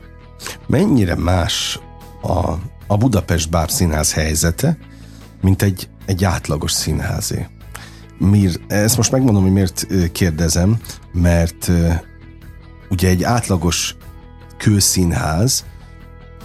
Mennyire 0.68 1.16
más 1.16 1.80
a, 2.22 2.52
a 2.88 2.98
Budapest 2.98 3.50
Báb 3.50 3.70
Színház 3.70 4.14
helyzete, 4.14 4.78
mint 5.42 5.62
egy, 5.62 5.90
egy 6.06 6.24
átlagos 6.24 6.72
színházé? 6.72 7.48
Mir, 8.18 8.60
ezt 8.68 8.98
most 8.98 9.12
megmondom, 9.12 9.44
hogy 9.44 9.52
miért 9.52 9.88
kérdezem, 10.12 10.80
mert 11.12 11.72
ugye 12.90 13.10
egy 13.10 13.24
átlagos 13.24 13.96
kőszínház 14.58 15.66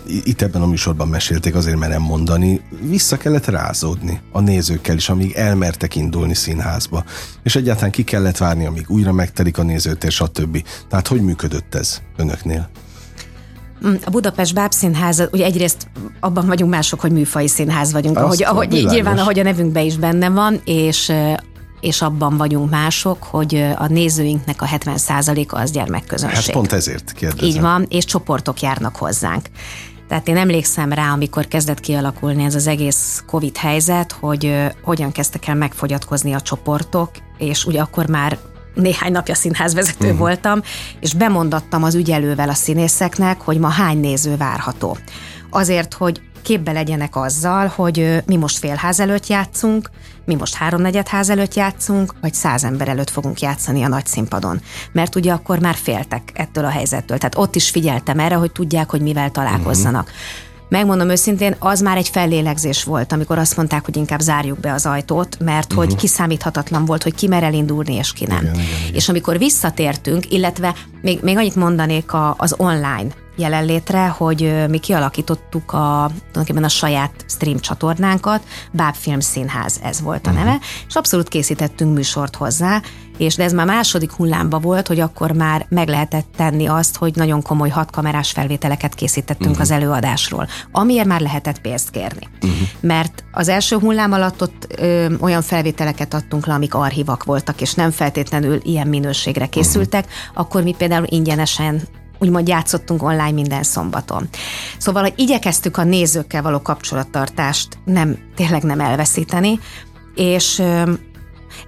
itt 0.09 0.43
ebben 0.43 0.63
a 0.63 0.67
műsorban 0.67 1.09
mesélték, 1.09 1.55
azért 1.55 1.79
merem 1.79 2.03
mondani, 2.03 2.61
vissza 2.81 3.17
kellett 3.17 3.47
rázódni 3.47 4.21
a 4.33 4.41
nézőkkel 4.41 4.97
is, 4.97 5.09
amíg 5.09 5.33
elmertek 5.33 5.95
indulni 5.95 6.35
színházba. 6.35 7.05
És 7.43 7.57
egyáltalán 7.57 7.91
ki 7.91 8.03
kellett 8.03 8.37
várni, 8.37 8.67
amíg 8.67 8.85
újra 8.89 9.13
megtelik 9.13 9.59
a 9.59 9.63
nézőtér, 9.63 10.11
stb. 10.11 10.65
Tehát 10.89 11.09
hogy 11.09 11.21
működött 11.21 11.75
ez 11.75 12.01
önöknél? 12.17 12.69
Mm, 13.87 13.95
a 14.05 14.11
Budapest 14.11 14.55
Bábszínház, 14.55 15.29
ugye 15.33 15.45
egyrészt 15.45 15.89
abban 16.21 16.47
vagyunk 16.47 16.71
mások, 16.71 17.01
hogy 17.01 17.13
műfai 17.13 17.49
színház 17.49 17.93
vagyunk, 17.93 18.17
Azt 18.17 18.25
ahogy, 18.25 18.43
ahogy 18.43 18.69
nyilván 18.69 19.19
ahogy 19.19 19.39
a 19.39 19.43
nevünkben 19.43 19.85
is 19.85 19.97
benne 19.97 20.29
van, 20.29 20.61
és 20.65 21.13
és 21.81 22.03
abban 22.03 22.37
vagyunk 22.37 22.71
mások, 22.71 23.23
hogy 23.23 23.55
a 23.77 23.87
nézőinknek 23.87 24.63
a 24.63 24.67
70%-a 24.67 25.59
az 25.59 25.71
gyermekközönség. 25.71 26.45
Hát 26.45 26.55
pont 26.55 26.73
ezért 26.73 27.13
kérdezem. 27.13 27.49
Így 27.49 27.61
van, 27.61 27.87
és 27.89 28.05
csoportok 28.05 28.61
járnak 28.61 28.97
hozzánk. 28.97 29.47
Tehát 30.09 30.29
én 30.29 30.37
emlékszem 30.37 30.93
rá, 30.93 31.13
amikor 31.13 31.47
kezdett 31.47 31.81
kialakulni 31.81 32.45
ez 32.45 32.55
az 32.55 32.67
egész 32.67 33.23
COVID 33.27 33.57
helyzet, 33.57 34.13
hogy 34.13 34.67
hogyan 34.83 35.13
kezdtek 35.13 35.47
el 35.47 35.55
megfogyatkozni 35.55 36.33
a 36.33 36.41
csoportok, 36.41 37.11
és 37.39 37.65
ugye 37.65 37.81
akkor 37.81 38.09
már 38.09 38.39
néhány 38.75 39.13
napja 39.13 39.35
színházvezető 39.35 40.05
uh-huh. 40.05 40.19
voltam, 40.19 40.61
és 41.01 41.15
bemondattam 41.15 41.83
az 41.83 41.95
ügyelővel 41.95 42.49
a 42.49 42.55
színészeknek, 42.55 43.41
hogy 43.41 43.59
ma 43.59 43.69
hány 43.69 43.99
néző 43.99 44.37
várható. 44.37 44.97
Azért, 45.51 45.95
hogy 45.95 46.21
képbe 46.47 46.73
legyenek 46.73 47.17
azzal, 47.17 47.67
hogy 47.67 48.23
mi 48.27 48.37
most 48.37 48.59
félház 48.59 49.01
előtt 49.01 49.27
játszunk, 49.27 49.91
mi 50.25 50.35
most 50.35 50.55
háromnegyed 50.55 51.09
ház 51.09 51.31
előtt 51.31 51.55
játszunk, 51.55 52.15
vagy 52.21 52.35
száz 52.35 52.65
ember 52.65 52.89
előtt 52.89 53.11
fogunk 53.11 53.41
játszani 53.41 53.83
a 53.83 53.89
nagy 53.89 54.07
színpadon. 54.07 54.61
Mert 54.93 55.15
ugye 55.15 55.33
akkor 55.33 55.59
már 55.59 55.75
féltek 55.75 56.23
ettől 56.35 56.65
a 56.65 56.69
helyzettől. 56.69 57.19
Tehát 57.19 57.39
ott 57.39 57.55
is 57.55 57.71
figyeltem 57.71 58.19
erre, 58.19 58.35
hogy 58.35 58.53
tudják, 58.53 58.91
hogy 58.91 59.01
mivel 59.01 59.31
találkozzanak. 59.31 60.03
Uh-huh. 60.03 60.17
Megmondom 60.69 61.09
őszintén, 61.09 61.57
az 61.59 61.81
már 61.81 61.97
egy 61.97 62.09
fellélegzés 62.09 62.85
volt, 62.85 63.13
amikor 63.13 63.39
azt 63.39 63.57
mondták, 63.57 63.85
hogy 63.85 63.97
inkább 63.97 64.21
zárjuk 64.21 64.61
be 64.61 64.73
az 64.73 64.87
ajtót, 64.87 65.39
mert 65.39 65.65
uh-huh. 65.65 65.79
hogy 65.79 65.89
mhm. 65.89 65.99
kiszámíthatatlan 65.99 66.85
volt, 66.85 67.03
hogy 67.03 67.15
ki 67.15 67.29
mer 67.29 67.43
elindulni, 67.43 67.95
és 67.95 68.13
ki 68.13 68.25
nem. 68.25 68.43
Igen, 68.43 68.55
igen, 68.55 68.65
igen. 68.65 68.95
És 68.95 69.09
amikor 69.09 69.39
visszatértünk, 69.39 70.33
illetve 70.33 70.75
még, 71.03 71.19
még 71.23 71.37
annyit 71.37 71.57
mondanék 71.57 72.13
a, 72.13 72.35
az 72.39 72.55
online 72.59 73.07
jelenlétre, 73.37 74.07
hogy 74.07 74.65
mi 74.69 74.79
kialakítottuk 74.79 75.73
a, 75.73 76.11
tulajdonképpen 76.17 76.65
a 76.65 76.69
saját 76.69 77.25
stream 77.29 77.59
csatornánkat, 77.59 78.43
Bábfilm 78.73 79.21
Színház 79.21 79.81
ez 79.83 80.01
volt 80.01 80.27
a 80.27 80.31
neve, 80.31 80.51
uh-huh. 80.51 80.65
és 80.89 80.95
abszolút 80.95 81.29
készítettünk 81.29 81.95
műsort 81.95 82.37
hozzá, 82.37 82.81
és 83.19 83.37
de 83.37 83.45
ez 83.45 83.53
már 83.53 83.67
második 83.67 84.13
hullámba 84.13 84.59
volt, 84.59 84.87
hogy 84.87 85.01
akkor 85.01 85.33
már 85.33 85.67
meg 85.69 85.89
lehetett 85.89 86.27
tenni 86.37 86.67
azt, 86.67 86.97
hogy 86.97 87.15
nagyon 87.15 87.43
komoly 87.43 87.69
hatkamerás 87.69 88.31
felvételeket 88.31 88.95
készítettünk 88.95 89.51
uh-huh. 89.51 89.61
az 89.61 89.71
előadásról, 89.71 90.49
amiért 90.73 91.07
már 91.07 91.21
lehetett 91.21 91.61
pénzt 91.61 91.91
kérni. 91.91 92.29
Uh-huh. 92.43 92.69
Mert 92.81 93.25
az 93.33 93.49
első 93.49 93.79
hullám 93.79 94.13
alatt 94.13 94.43
ott 94.43 94.67
ö, 94.79 95.15
olyan 95.21 95.43
felvételeket 95.43 96.15
adtunk 96.15 96.47
le, 96.47 96.55
amik 96.55 96.75
archívak 96.75 97.25
voltak, 97.25 97.61
és 97.61 97.75
nem 97.75 97.91
feltétlenül 97.91 98.61
ilyen 98.63 98.89
minőségre 98.89 99.47
készültek, 99.47 100.05
uh-huh. 100.05 100.41
akkor 100.41 100.63
mi 100.63 100.75
például 100.79 101.07
ingyenesen 101.09 101.83
úgymond 102.19 102.49
játszottunk 102.49 103.03
online 103.03 103.31
minden 103.31 103.63
szombaton. 103.63 104.29
Szóval, 104.79 105.03
hogy 105.03 105.15
igyekeztük 105.17 105.77
a 105.77 105.85
nézőkkel 105.85 106.43
való 106.43 106.61
kapcsolattartást 106.61 107.79
nem, 107.85 108.19
tényleg 108.35 108.63
nem 108.63 108.81
elveszíteni, 108.81 109.59
és 110.15 110.63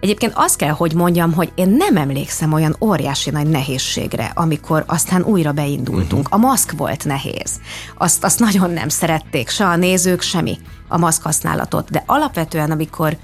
Egyébként 0.00 0.32
azt 0.36 0.56
kell, 0.56 0.70
hogy 0.70 0.94
mondjam, 0.94 1.32
hogy 1.32 1.52
én 1.54 1.68
nem 1.68 1.96
emlékszem 1.96 2.52
olyan 2.52 2.76
óriási 2.80 3.30
nagy 3.30 3.46
nehézségre, 3.46 4.32
amikor 4.34 4.84
aztán 4.86 5.22
újra 5.22 5.52
beindultunk. 5.52 6.26
Uh-huh. 6.26 6.44
A 6.44 6.46
maszk 6.46 6.72
volt 6.72 7.04
nehéz. 7.04 7.60
Azt, 7.96 8.24
azt 8.24 8.38
nagyon 8.38 8.70
nem 8.70 8.88
szerették, 8.88 9.48
se 9.48 9.66
a 9.66 9.76
nézők, 9.76 10.20
semmi 10.20 10.58
a 10.88 10.98
maszk 10.98 11.22
használatot. 11.22 11.90
De 11.90 12.02
alapvetően, 12.06 12.70
amikor 12.70 13.16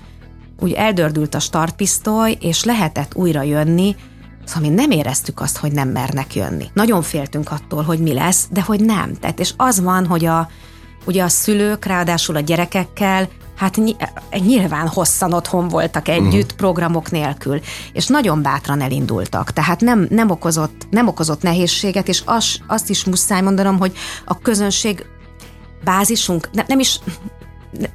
úgy 0.60 0.72
eldördült 0.72 1.34
a 1.34 1.40
startpisztoly, 1.40 2.36
és 2.40 2.64
lehetett 2.64 3.14
újra 3.14 3.42
jönni, 3.42 3.96
Szóval 4.44 4.70
mi 4.70 4.74
nem 4.74 4.90
éreztük 4.90 5.40
azt, 5.40 5.56
hogy 5.56 5.72
nem 5.72 5.88
mernek 5.88 6.34
jönni. 6.34 6.66
Nagyon 6.72 7.02
féltünk 7.02 7.50
attól, 7.50 7.82
hogy 7.82 7.98
mi 7.98 8.12
lesz, 8.12 8.46
de 8.50 8.62
hogy 8.62 8.80
nem. 8.80 9.14
Tehát, 9.14 9.40
és 9.40 9.52
az 9.56 9.80
van, 9.80 10.06
hogy 10.06 10.24
a, 10.24 10.48
ugye 11.06 11.22
a 11.22 11.28
szülők, 11.28 11.84
ráadásul 11.84 12.36
a 12.36 12.40
gyerekekkel, 12.40 13.28
hát 13.56 13.80
nyilván 14.30 14.88
hosszan 14.88 15.32
otthon 15.32 15.68
voltak 15.68 16.08
együtt, 16.08 16.32
uh-huh. 16.32 16.56
programok 16.56 17.10
nélkül, 17.10 17.60
és 17.92 18.06
nagyon 18.06 18.42
bátran 18.42 18.80
elindultak. 18.80 19.50
Tehát 19.50 19.80
nem, 19.80 20.06
nem, 20.10 20.30
okozott, 20.30 20.86
nem 20.90 21.08
okozott 21.08 21.42
nehézséget, 21.42 22.08
és 22.08 22.22
az, 22.24 22.58
azt 22.66 22.90
is 22.90 23.04
muszáj 23.04 23.40
mondanom, 23.40 23.78
hogy 23.78 23.92
a 24.24 24.38
közönség 24.38 25.06
bázisunk, 25.84 26.48
ne, 26.52 26.62
nem 26.66 26.78
is 26.78 27.00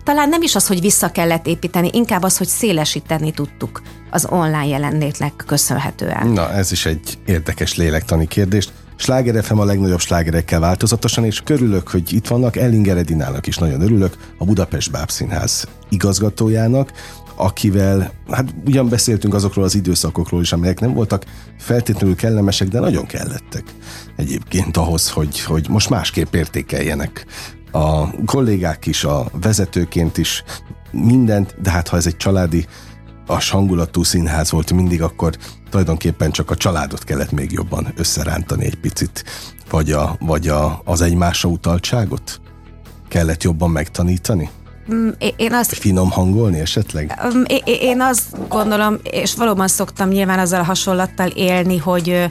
talán 0.04 0.30
nem 0.30 0.42
is 0.42 0.56
az, 0.56 0.68
hogy 0.68 0.82
vissza 0.82 1.12
kellett 1.12 1.48
építeni, 1.48 1.90
inkább 1.94 2.24
az, 2.24 2.38
hogy 2.38 2.48
szélesíteni 2.48 3.32
tudtuk 3.32 3.82
az 4.12 4.28
online 4.30 4.66
jelenlétnek 4.66 5.44
köszönhetően. 5.48 6.28
Na, 6.28 6.52
ez 6.52 6.72
is 6.72 6.86
egy 6.86 7.18
érdekes 7.26 7.76
lélektani 7.76 8.28
kérdés. 8.28 8.70
Sláger 8.96 9.44
FM 9.44 9.58
a 9.58 9.66
legnagyobb 9.66 10.00
slágerekkel 10.00 10.60
változatosan, 10.60 11.26
és 11.26 11.42
körülök, 11.42 11.88
hogy 11.88 12.14
itt 12.14 12.28
vannak, 12.28 12.56
Ellinger 12.56 12.98
Edinának 12.98 13.48
is 13.48 13.58
nagyon 13.58 13.82
örülök, 13.82 14.18
a 14.38 14.46
Budapest 14.46 14.92
Bábszínház 14.92 15.68
igazgatójának, 15.90 16.92
akivel, 17.36 18.12
hát 18.30 18.54
ugyan 18.66 18.90
beszéltünk 18.90 19.34
azokról 19.34 19.66
az 19.66 19.76
időszakokról 19.76 20.42
is, 20.42 20.52
amelyek 20.52 20.80
nem 20.80 20.94
voltak 20.94 21.26
feltétlenül 21.58 22.16
kellemesek, 22.16 22.68
de 22.68 22.80
nagyon 22.80 23.06
kellettek 23.06 23.64
egyébként 24.16 24.78
ahhoz, 24.78 25.10
hogy, 25.10 25.44
hogy 25.44 25.66
most 25.70 25.90
másképp 25.90 26.34
értékeljenek 26.34 27.26
a 27.72 28.10
kollégák 28.26 28.86
is, 28.86 29.04
a 29.04 29.26
vezetőként 29.42 30.18
is 30.18 30.44
mindent, 30.92 31.56
de 31.62 31.70
hát 31.70 31.88
ha 31.88 31.98
ez 31.98 32.06
egy 32.06 32.18
családi 32.18 32.68
a 33.28 33.44
hangulatú 33.50 34.04
színház 34.04 34.52
volt 34.52 34.74
mindig, 34.74 35.02
akkor 35.02 35.38
tulajdonképpen 35.70 36.32
csak 36.32 36.52
a 36.52 36.56
családot 36.56 37.04
kellett 37.04 37.32
még 37.32 37.52
jobban 37.52 37.94
összerántani 37.96 38.66
egy 38.66 38.80
picit, 38.80 39.24
vagy, 39.70 39.92
a, 39.92 40.16
vagy 40.20 40.48
a, 40.48 40.82
az 40.86 41.02
egymásra 41.02 41.50
utaltságot 41.50 42.42
kellett 43.08 43.44
jobban 43.44 43.70
megtanítani? 43.70 44.50
Mm, 44.94 45.10
én 45.36 45.54
azt... 45.54 45.74
Finom 45.74 46.12
hangolni 46.12 46.60
esetleg? 46.60 47.20
Mm, 47.36 47.42
én 47.66 48.02
azt 48.02 48.48
gondolom, 48.48 48.98
és 49.04 49.36
valóban 49.36 49.68
szoktam 49.68 50.10
nyilván 50.10 50.40
azzal 50.40 50.60
a 50.60 50.64
hasonlattal 50.64 51.28
élni, 51.28 51.78
hogy 51.78 52.28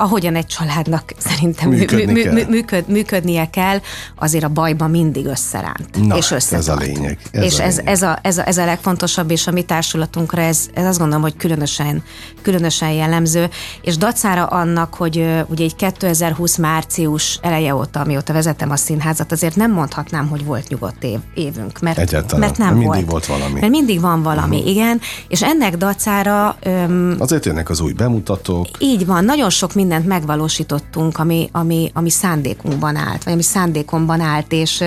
ahogyan 0.00 0.34
egy 0.34 0.46
családnak 0.46 1.12
szerintem 1.18 1.68
Működni 1.68 2.12
mű, 2.12 2.30
mű, 2.30 2.44
működ, 2.48 2.88
működnie 2.88 3.50
kell, 3.50 3.80
azért 4.14 4.44
a 4.44 4.48
bajban 4.48 4.90
mindig 4.90 5.26
összeránt. 5.26 6.06
Na, 6.06 6.16
és 6.16 6.30
összetart. 6.30 6.68
ez 6.68 6.68
a 6.68 6.76
lényeg. 6.76 7.18
Ez 7.30 7.44
és 7.44 7.58
a 7.58 7.62
ez, 7.62 7.76
lényeg. 7.76 7.92
Ez, 7.92 8.02
a, 8.02 8.18
ez, 8.22 8.38
a, 8.38 8.46
ez 8.46 8.58
a 8.58 8.64
legfontosabb, 8.64 9.30
és 9.30 9.46
a 9.46 9.50
mi 9.50 9.62
társulatunkra 9.62 10.42
ez, 10.42 10.68
ez 10.74 10.84
azt 10.84 10.98
gondolom, 10.98 11.22
hogy 11.22 11.36
különösen, 11.36 12.02
különösen 12.42 12.90
jellemző, 12.90 13.48
és 13.82 13.96
dacára 13.96 14.46
annak, 14.46 14.94
hogy 14.94 15.26
ugye 15.46 15.64
egy 15.64 15.76
2020 15.76 16.56
március 16.56 17.38
eleje 17.42 17.74
óta, 17.74 18.00
amióta 18.00 18.32
vezetem 18.32 18.70
a 18.70 18.76
színházat, 18.76 19.32
azért 19.32 19.56
nem 19.56 19.72
mondhatnám, 19.72 20.28
hogy 20.28 20.44
volt 20.44 20.68
nyugodt 20.68 21.04
év, 21.04 21.18
évünk, 21.34 21.78
mert, 21.80 21.98
Egyáltalán. 21.98 22.40
mert 22.40 22.58
nem 22.58 22.74
mindig 22.74 22.88
volt. 22.88 23.26
volt 23.26 23.26
valami. 23.26 23.60
Mert 23.60 23.72
mindig 23.72 24.00
van 24.00 24.22
valami, 24.22 24.56
uh-huh. 24.56 24.70
igen, 24.70 25.00
és 25.28 25.42
ennek 25.42 25.76
dacára... 25.76 26.56
Öm, 26.62 27.14
azért 27.18 27.46
jönnek 27.46 27.70
az 27.70 27.80
új 27.80 27.92
bemutatók. 27.92 28.66
Így 28.78 29.06
van, 29.06 29.24
nagyon 29.24 29.50
sok 29.50 29.74
minden 29.74 29.89
mindent 29.90 30.20
megvalósítottunk, 30.20 31.18
ami, 31.18 31.48
ami, 31.52 31.90
ami 31.94 32.10
szándékunkban 32.10 32.96
állt, 32.96 33.24
vagy 33.24 33.32
ami 33.32 33.42
szándékomban 33.42 34.20
állt, 34.20 34.52
és 34.52 34.84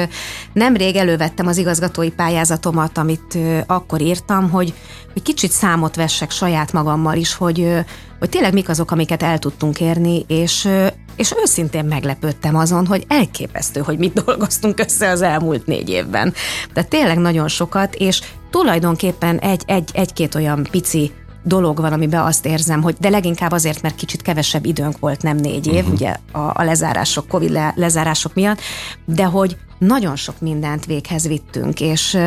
nemrég 0.53 0.95
elővettem 0.95 1.47
az 1.47 1.57
igazgatói 1.57 2.09
pályázatomat, 2.09 2.97
amit 2.97 3.37
akkor 3.65 4.01
írtam, 4.01 4.49
hogy, 4.49 4.73
hogy 5.13 5.21
kicsit 5.21 5.51
számot 5.51 5.95
vessek 5.95 6.31
saját 6.31 6.71
magammal 6.71 7.15
is, 7.15 7.33
hogy, 7.33 7.73
hogy 8.19 8.29
tényleg 8.29 8.53
mik 8.53 8.69
azok, 8.69 8.91
amiket 8.91 9.23
el 9.23 9.39
tudtunk 9.39 9.79
érni, 9.79 10.25
és, 10.27 10.69
és 11.15 11.33
őszintén 11.41 11.85
meglepődtem 11.85 12.55
azon, 12.55 12.85
hogy 12.85 13.05
elképesztő, 13.07 13.81
hogy 13.81 13.97
mit 13.97 14.23
dolgoztunk 14.23 14.79
össze 14.79 15.09
az 15.09 15.21
elmúlt 15.21 15.65
négy 15.65 15.89
évben. 15.89 16.33
De 16.73 16.83
tényleg 16.83 17.17
nagyon 17.17 17.47
sokat, 17.47 17.95
és 17.95 18.21
tulajdonképpen 18.49 19.39
egy, 19.39 19.63
egy, 19.65 19.89
egy-két 19.93 20.35
olyan 20.35 20.67
pici 20.71 21.11
dolog 21.43 21.79
van, 21.79 21.93
amiben 21.93 22.21
azt 22.21 22.45
érzem, 22.45 22.81
hogy 22.81 22.95
de 22.99 23.09
leginkább 23.09 23.51
azért, 23.51 23.81
mert 23.81 23.95
kicsit 23.95 24.21
kevesebb 24.21 24.65
időnk 24.65 24.99
volt, 24.99 25.21
nem 25.21 25.37
négy 25.37 25.67
év, 25.67 25.73
uh-huh. 25.73 25.93
ugye 25.93 26.15
a, 26.31 26.39
a 26.39 26.63
lezárások, 26.63 27.27
Covid 27.27 27.49
le, 27.49 27.73
lezárások 27.75 28.33
miatt, 28.33 28.59
de 29.05 29.23
hogy 29.23 29.57
nagyon 29.77 30.15
sok 30.15 30.39
mindent 30.39 30.85
véghez 30.85 31.27
vittünk, 31.27 31.81
és, 31.81 32.17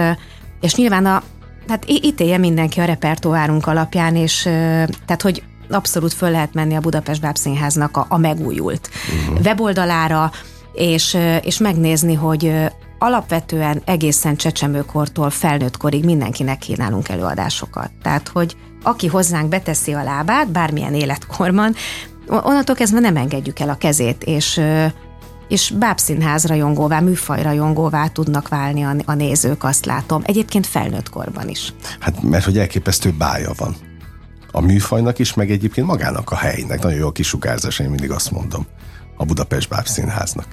és 0.60 0.74
nyilván 0.74 1.06
a, 1.06 1.22
hát 1.68 1.84
itt 1.86 2.20
élje 2.20 2.38
mindenki 2.38 2.80
a 2.80 2.84
repertoárunk 2.84 3.66
alapján, 3.66 4.16
és 4.16 4.42
tehát, 5.06 5.22
hogy 5.22 5.42
abszolút 5.70 6.12
föl 6.12 6.30
lehet 6.30 6.54
menni 6.54 6.74
a 6.74 6.80
Budapest 6.80 7.20
Bábszínháznak 7.20 7.96
a, 7.96 8.06
a 8.08 8.18
megújult 8.18 8.90
uh-huh. 9.22 9.44
weboldalára, 9.44 10.30
és, 10.72 11.16
és 11.42 11.58
megnézni, 11.58 12.14
hogy 12.14 12.52
alapvetően 12.98 13.82
egészen 13.84 14.36
csecsemőkortól 14.36 15.30
felnőtt 15.30 15.76
korig 15.76 16.04
mindenkinek 16.04 16.58
kínálunk 16.58 17.08
előadásokat. 17.08 17.90
Tehát, 18.02 18.28
hogy 18.28 18.56
aki 18.86 19.06
hozzánk 19.06 19.48
beteszi 19.48 19.92
a 19.92 20.02
lábát, 20.02 20.50
bármilyen 20.50 20.94
életkorban, 20.94 21.74
onnantól 22.28 22.74
kezdve 22.74 23.00
nem 23.00 23.16
engedjük 23.16 23.58
el 23.58 23.68
a 23.68 23.76
kezét, 23.76 24.24
és 24.24 24.60
és 25.48 25.72
bábszínház 25.78 26.44
rajongóvá, 26.44 27.00
műfaj 27.00 27.42
rajongóvá 27.42 28.06
tudnak 28.06 28.48
válni 28.48 28.82
a, 28.82 28.94
a 29.04 29.14
nézők, 29.14 29.64
azt 29.64 29.84
látom. 29.84 30.22
Egyébként 30.24 30.66
felnőtt 30.66 31.08
korban 31.08 31.48
is. 31.48 31.72
Hát 32.00 32.22
mert 32.22 32.44
hogy 32.44 32.58
elképesztő 32.58 33.14
bája 33.18 33.50
van. 33.56 33.76
A 34.52 34.60
műfajnak 34.60 35.18
is, 35.18 35.34
meg 35.34 35.50
egyébként 35.50 35.86
magának 35.86 36.30
a 36.30 36.36
helynek. 36.36 36.82
Nagyon 36.82 36.98
jó 36.98 37.06
a 37.06 37.12
kisugárzás, 37.12 37.78
én 37.78 37.88
mindig 37.88 38.10
azt 38.10 38.30
mondom. 38.30 38.66
A 39.16 39.24
Budapest 39.24 39.68
Bábszínháznak. 39.68 40.46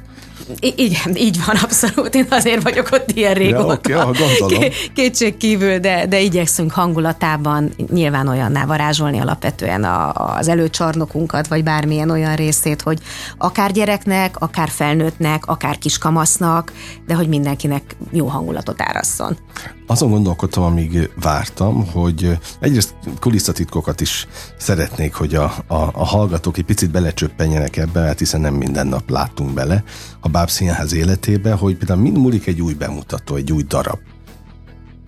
I- 0.60 0.74
igen, 0.76 1.16
így 1.16 1.38
van, 1.46 1.56
abszolút. 1.56 2.16
Én 2.16 2.26
azért 2.30 2.64
vagyok 2.64 2.90
ott 2.92 3.12
ilyen 3.12 3.34
régóta. 3.34 3.90
Ja, 3.90 4.12
okay, 4.40 4.72
Kétség 4.96 5.38
kívül, 5.38 5.78
de, 5.80 6.06
de 6.06 6.20
igyekszünk 6.20 6.72
hangulatában 6.72 7.74
nyilván 7.92 8.28
olyanná 8.28 8.66
varázsolni 8.66 9.20
alapvetően 9.20 9.84
a, 9.84 10.12
az 10.38 10.48
előcsarnokunkat, 10.48 11.48
vagy 11.48 11.64
bármilyen 11.64 12.10
olyan 12.10 12.36
részét, 12.36 12.82
hogy 12.82 13.00
akár 13.38 13.72
gyereknek, 13.72 14.40
akár 14.40 14.70
felnőttnek, 14.70 15.46
akár 15.46 15.78
kiskamasznak, 15.78 16.72
de 17.08 17.14
hogy 17.14 17.28
mindenkinek 17.28 17.96
jó 18.12 18.28
hangulatot 18.28 18.82
árasszon. 18.82 19.38
Azon 19.88 20.10
gondolkodtam, 20.10 20.64
amíg 20.64 21.10
vártam, 21.22 21.92
hogy 21.92 22.38
egyrészt 22.60 22.96
kulisszatitkokat 23.20 24.02
is 24.02 24.28
szeretnék, 24.58 25.14
hogy 25.14 25.36
a, 25.36 25.44
a, 25.68 25.76
a 25.94 26.06
hallgatók 26.06 26.58
egy 26.58 26.66
picit 26.66 26.92
belecsöppenjenek 26.92 27.78
ebbe, 27.78 28.00
mert 28.00 28.20
hiszen 28.20 28.42
nem 28.42 28.54
minden 28.54 28.88
nap 28.88 29.10
látunk 29.10 29.54
bele 29.54 29.84
a 30.20 30.30
Bábszínház 30.30 30.94
életébe, 30.94 31.54
hogy 31.54 31.78
például 31.78 32.02
mind 32.02 32.18
múlik 32.18 32.48
egy 32.48 32.62
új 32.62 32.74
bemutató, 32.74 33.36
egy 33.36 33.52
új 33.52 33.64
darab. 33.64 34.00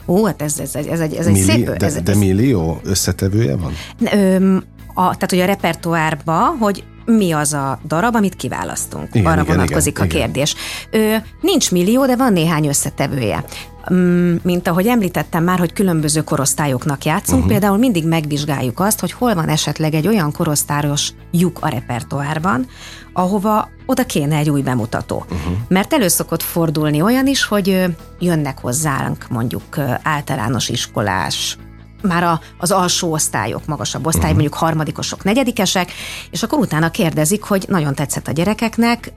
Ó, 0.06 0.26
hát 0.26 0.42
ez, 0.42 0.60
ez, 0.60 0.76
ez, 0.76 0.86
ez 0.86 1.00
egy, 1.00 1.14
ez 1.14 1.26
Milli, 1.26 1.40
egy 1.40 1.46
szép... 1.46 1.70
De, 1.72 1.86
ez, 1.86 2.02
de 2.02 2.16
millió 2.16 2.80
összetevője 2.84 3.56
van? 3.56 3.74
Ö, 4.12 4.56
a, 4.94 5.02
tehát, 5.02 5.30
hogy 5.30 5.40
a 5.40 5.46
repertoárba, 5.46 6.56
hogy 6.60 6.84
mi 7.06 7.32
az 7.32 7.54
a 7.54 7.80
darab, 7.88 8.16
amit 8.16 8.36
kiválasztunk. 8.36 9.08
Igen, 9.12 9.32
Arra 9.32 9.42
igen, 9.42 9.56
vonatkozik 9.56 9.98
igen, 9.98 10.08
a 10.08 10.10
kérdés. 10.10 10.56
Ö, 10.92 11.16
nincs 11.42 11.72
millió, 11.72 12.06
de 12.06 12.16
van 12.16 12.34
néhány 12.34 12.68
összetevője. 12.68 13.46
Mm, 13.94 14.36
mint 14.44 14.68
ahogy 14.68 14.88
említettem 14.88 15.44
már, 15.44 15.60
hogy 15.60 15.74
különböző 15.74 16.24
korosztályoknak 16.24 17.06
játszunk, 17.06 17.38
uh-huh. 17.38 17.52
például 17.52 17.78
mindig 17.78 18.08
megvizsgáljuk 18.08 18.80
azt, 18.80 19.00
hogy 19.00 19.12
hol 19.12 19.34
van 19.34 19.50
esetleg 19.50 19.94
egy 19.94 20.08
olyan 20.08 20.32
korosztályos 20.32 21.12
lyuk 21.32 21.60
a 21.62 21.68
repertoárban, 21.68 22.68
ahova 23.14 23.70
oda 23.86 24.06
kéne 24.06 24.38
egy 24.38 24.50
új 24.50 24.62
bemutató. 24.62 25.26
Uh-huh. 25.30 25.58
Mert 25.68 25.94
elő 25.94 26.08
szokott 26.08 26.42
fordulni 26.42 27.02
olyan 27.02 27.28
is, 27.28 27.46
hogy 27.46 27.86
jönnek 28.20 28.60
hozzánk 28.60 29.26
mondjuk 29.30 29.78
általános 30.04 30.70
iskolás 30.70 31.58
már 32.02 32.24
a, 32.24 32.40
az 32.58 32.72
alsó 32.72 33.12
osztályok, 33.12 33.66
magasabb 33.66 34.06
osztály, 34.06 34.24
uh-huh. 34.24 34.42
mondjuk 34.42 34.62
harmadikosok, 34.62 35.24
negyedikesek, 35.24 35.92
és 36.32 36.44
akkor 36.44 36.60
utána 36.60 36.90
kérdezik, 36.90 37.44
hogy 37.44 37.66
nagyon 37.68 37.96
tetszett 37.96 38.28
a 38.28 38.32
gyerekeknek, 38.32 39.14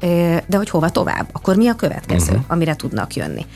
de 0.47 0.57
hogy 0.57 0.71
hova 0.71 0.91
tovább, 0.91 1.29
akkor 1.33 1.57
mi 1.57 1.69
a 1.69 1.75
következő, 1.75 2.33
uh-huh. 2.33 2.45
amire 2.49 2.77
tudnak 2.77 3.15
jönni 3.15 3.47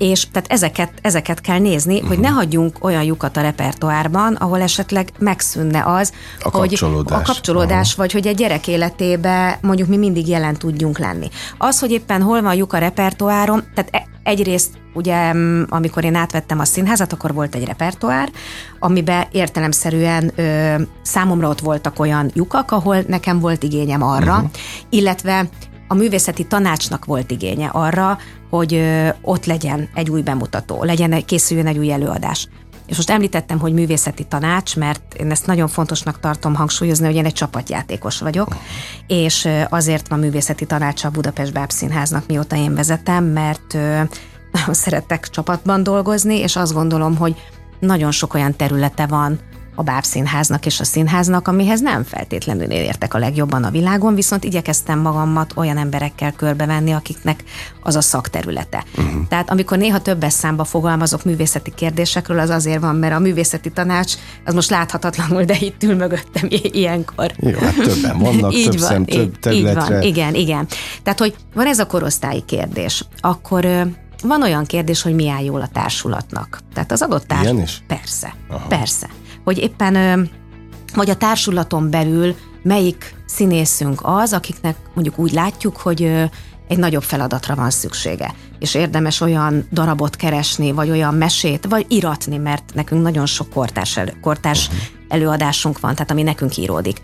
és 0.00 0.26
tehát 0.32 0.52
ezeket, 0.52 0.92
ezeket 1.02 1.40
kell 1.40 1.58
nézni, 1.58 1.94
uh-huh. 1.94 2.08
hogy 2.08 2.18
ne 2.18 2.28
hagyjunk 2.28 2.84
olyan 2.84 3.02
lyukat 3.02 3.36
a 3.36 3.40
repertoárban, 3.40 4.34
ahol 4.34 4.60
esetleg 4.60 5.08
megszűnne 5.18 5.82
az, 5.84 6.12
a 6.42 6.58
hogy 6.58 6.68
kapcsolódás. 6.68 7.18
a 7.18 7.22
kapcsolódás, 7.22 7.88
uh-huh. 7.88 7.96
vagy 7.96 8.12
hogy 8.12 8.26
egy 8.26 8.36
gyerek 8.36 8.68
életébe 8.68 9.58
mondjuk 9.62 9.88
mi 9.88 9.96
mindig 9.96 10.28
jelen 10.28 10.56
tudjunk 10.56 10.98
lenni. 10.98 11.28
Az, 11.58 11.80
hogy 11.80 11.90
éppen 11.90 12.22
hol 12.22 12.42
van 12.42 12.54
lyuk 12.54 12.72
a 12.72 12.78
repertoáron, 12.78 13.64
tehát 13.74 13.90
e- 13.92 14.06
egyrészt 14.22 14.70
ugye 14.94 15.32
amikor 15.68 16.04
én 16.04 16.14
átvettem 16.14 16.58
a 16.58 16.64
színházat, 16.64 17.12
akkor 17.12 17.34
volt 17.34 17.54
egy 17.54 17.64
repertoár, 17.64 18.30
amiben 18.78 19.26
értelemszerűen 19.30 20.32
ö, 20.34 20.74
számomra 21.02 21.48
ott 21.48 21.60
voltak 21.60 21.98
olyan 21.98 22.30
lyukak, 22.34 22.70
ahol 22.70 22.96
nekem 23.06 23.40
volt 23.40 23.62
igényem 23.62 24.02
arra, 24.02 24.34
uh-huh. 24.34 24.50
illetve 24.90 25.48
a 25.90 25.94
művészeti 25.94 26.44
tanácsnak 26.44 27.04
volt 27.04 27.30
igénye 27.30 27.68
arra, 27.68 28.18
hogy 28.50 28.82
ott 29.22 29.44
legyen 29.44 29.88
egy 29.94 30.10
új 30.10 30.22
bemutató, 30.22 30.84
legyen, 30.84 31.24
készüljön 31.24 31.66
egy 31.66 31.78
új 31.78 31.92
előadás. 31.92 32.48
És 32.86 32.96
most 32.96 33.10
említettem, 33.10 33.58
hogy 33.58 33.72
művészeti 33.72 34.24
tanács, 34.24 34.76
mert 34.76 35.14
én 35.14 35.30
ezt 35.30 35.46
nagyon 35.46 35.68
fontosnak 35.68 36.20
tartom 36.20 36.54
hangsúlyozni, 36.54 37.06
hogy 37.06 37.14
én 37.14 37.24
egy 37.24 37.32
csapatjátékos 37.32 38.20
vagyok, 38.20 38.56
és 39.06 39.48
azért 39.68 40.08
van 40.08 40.18
művészeti 40.18 40.66
tanácsa 40.66 41.08
a 41.08 41.10
Budapest 41.10 41.52
Bábszínháznak, 41.52 42.26
mióta 42.26 42.56
én 42.56 42.74
vezetem, 42.74 43.24
mert 43.24 43.72
nagyon 44.52 44.74
szeretek 44.84 45.28
csapatban 45.28 45.82
dolgozni, 45.82 46.38
és 46.38 46.56
azt 46.56 46.72
gondolom, 46.72 47.16
hogy 47.16 47.34
nagyon 47.80 48.10
sok 48.10 48.34
olyan 48.34 48.56
területe 48.56 49.06
van, 49.06 49.38
a 49.80 49.82
bábszínháznak 49.82 50.66
és 50.66 50.80
a 50.80 50.84
színháznak, 50.84 51.48
amihez 51.48 51.80
nem 51.80 52.04
feltétlenül 52.04 52.70
értek 52.70 53.14
a 53.14 53.18
legjobban 53.18 53.64
a 53.64 53.70
világon, 53.70 54.14
viszont 54.14 54.44
igyekeztem 54.44 54.98
magamat 54.98 55.52
olyan 55.56 55.78
emberekkel 55.78 56.32
körbevenni, 56.32 56.92
akiknek 56.92 57.44
az 57.82 57.96
a 57.96 58.00
szakterülete. 58.00 58.84
Uh-huh. 58.96 59.28
Tehát 59.28 59.50
amikor 59.50 59.78
néha 59.78 59.98
többes 59.98 60.32
számba 60.32 60.64
fogalmazok 60.64 61.24
művészeti 61.24 61.72
kérdésekről, 61.74 62.38
az 62.38 62.50
azért 62.50 62.80
van, 62.80 62.96
mert 62.96 63.14
a 63.14 63.18
művészeti 63.18 63.70
tanács, 63.70 64.14
az 64.44 64.54
most 64.54 64.70
láthatatlanul, 64.70 65.44
de 65.44 65.56
itt 65.60 65.82
ül 65.82 65.94
mögöttem 65.94 66.48
ilyenkor. 66.50 67.32
Jó, 67.36 67.58
hát 67.58 67.74
többen 67.74 68.18
vannak, 68.18 68.54
így 68.54 68.68
több 68.68 68.78
van, 68.78 68.88
szem, 68.88 69.04
több 69.04 69.38
területre. 69.38 69.82
Így 69.82 69.90
van, 69.90 70.02
igen, 70.02 70.34
igen. 70.34 70.66
Tehát, 71.02 71.18
hogy 71.18 71.34
van 71.54 71.66
ez 71.66 71.78
a 71.78 71.86
korosztályi 71.86 72.42
kérdés, 72.46 73.04
akkor 73.20 73.66
van 74.22 74.42
olyan 74.42 74.64
kérdés, 74.64 75.02
hogy 75.02 75.14
mi 75.14 75.28
áll 75.28 75.44
jól 75.44 75.60
a 75.60 75.68
társulatnak. 75.72 76.60
Tehát 76.74 76.92
az 76.92 77.02
adott 77.02 77.26
társ... 77.26 77.42
Ilyen 77.42 77.60
is? 77.60 77.82
Persze, 77.86 78.34
Aha. 78.48 78.66
persze 78.66 79.08
hogy 79.44 79.58
éppen 79.58 80.28
vagy 80.94 81.10
a 81.10 81.16
társulaton 81.16 81.90
belül 81.90 82.34
melyik 82.62 83.14
színészünk 83.26 84.00
az, 84.02 84.32
akiknek 84.32 84.76
mondjuk 84.94 85.18
úgy 85.18 85.32
látjuk, 85.32 85.76
hogy 85.76 86.02
egy 86.68 86.78
nagyobb 86.78 87.02
feladatra 87.02 87.54
van 87.54 87.70
szüksége. 87.70 88.34
És 88.58 88.74
érdemes 88.74 89.20
olyan 89.20 89.66
darabot 89.72 90.16
keresni, 90.16 90.72
vagy 90.72 90.90
olyan 90.90 91.14
mesét, 91.14 91.66
vagy 91.68 91.86
iratni, 91.88 92.36
mert 92.36 92.74
nekünk 92.74 93.02
nagyon 93.02 93.26
sok 93.26 93.50
kortárs, 93.50 93.96
elő, 93.96 94.12
kortárs 94.20 94.70
előadásunk 95.08 95.80
van, 95.80 95.92
tehát 95.92 96.10
ami 96.10 96.22
nekünk 96.22 96.56
íródik. 96.56 97.00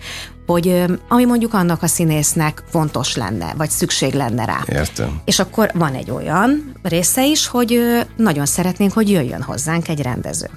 Hogy 0.47 0.85
ami 1.09 1.25
mondjuk 1.25 1.55
annak 1.55 1.83
a 1.83 1.87
színésznek 1.87 2.63
fontos 2.71 3.17
lenne, 3.17 3.55
vagy 3.57 3.71
szükség 3.71 4.15
lenne 4.15 4.45
rá. 4.45 4.59
Értem. 4.69 5.21
És 5.25 5.39
akkor 5.39 5.71
van 5.75 5.95
egy 5.95 6.11
olyan 6.11 6.73
része 6.83 7.27
is, 7.27 7.47
hogy 7.47 7.81
nagyon 8.17 8.47
szeretnénk, 8.47 8.93
hogy 8.93 9.11
jöjjön 9.11 9.43
hozzánk 9.43 9.89
egy 9.89 10.03
rendező 10.03 10.51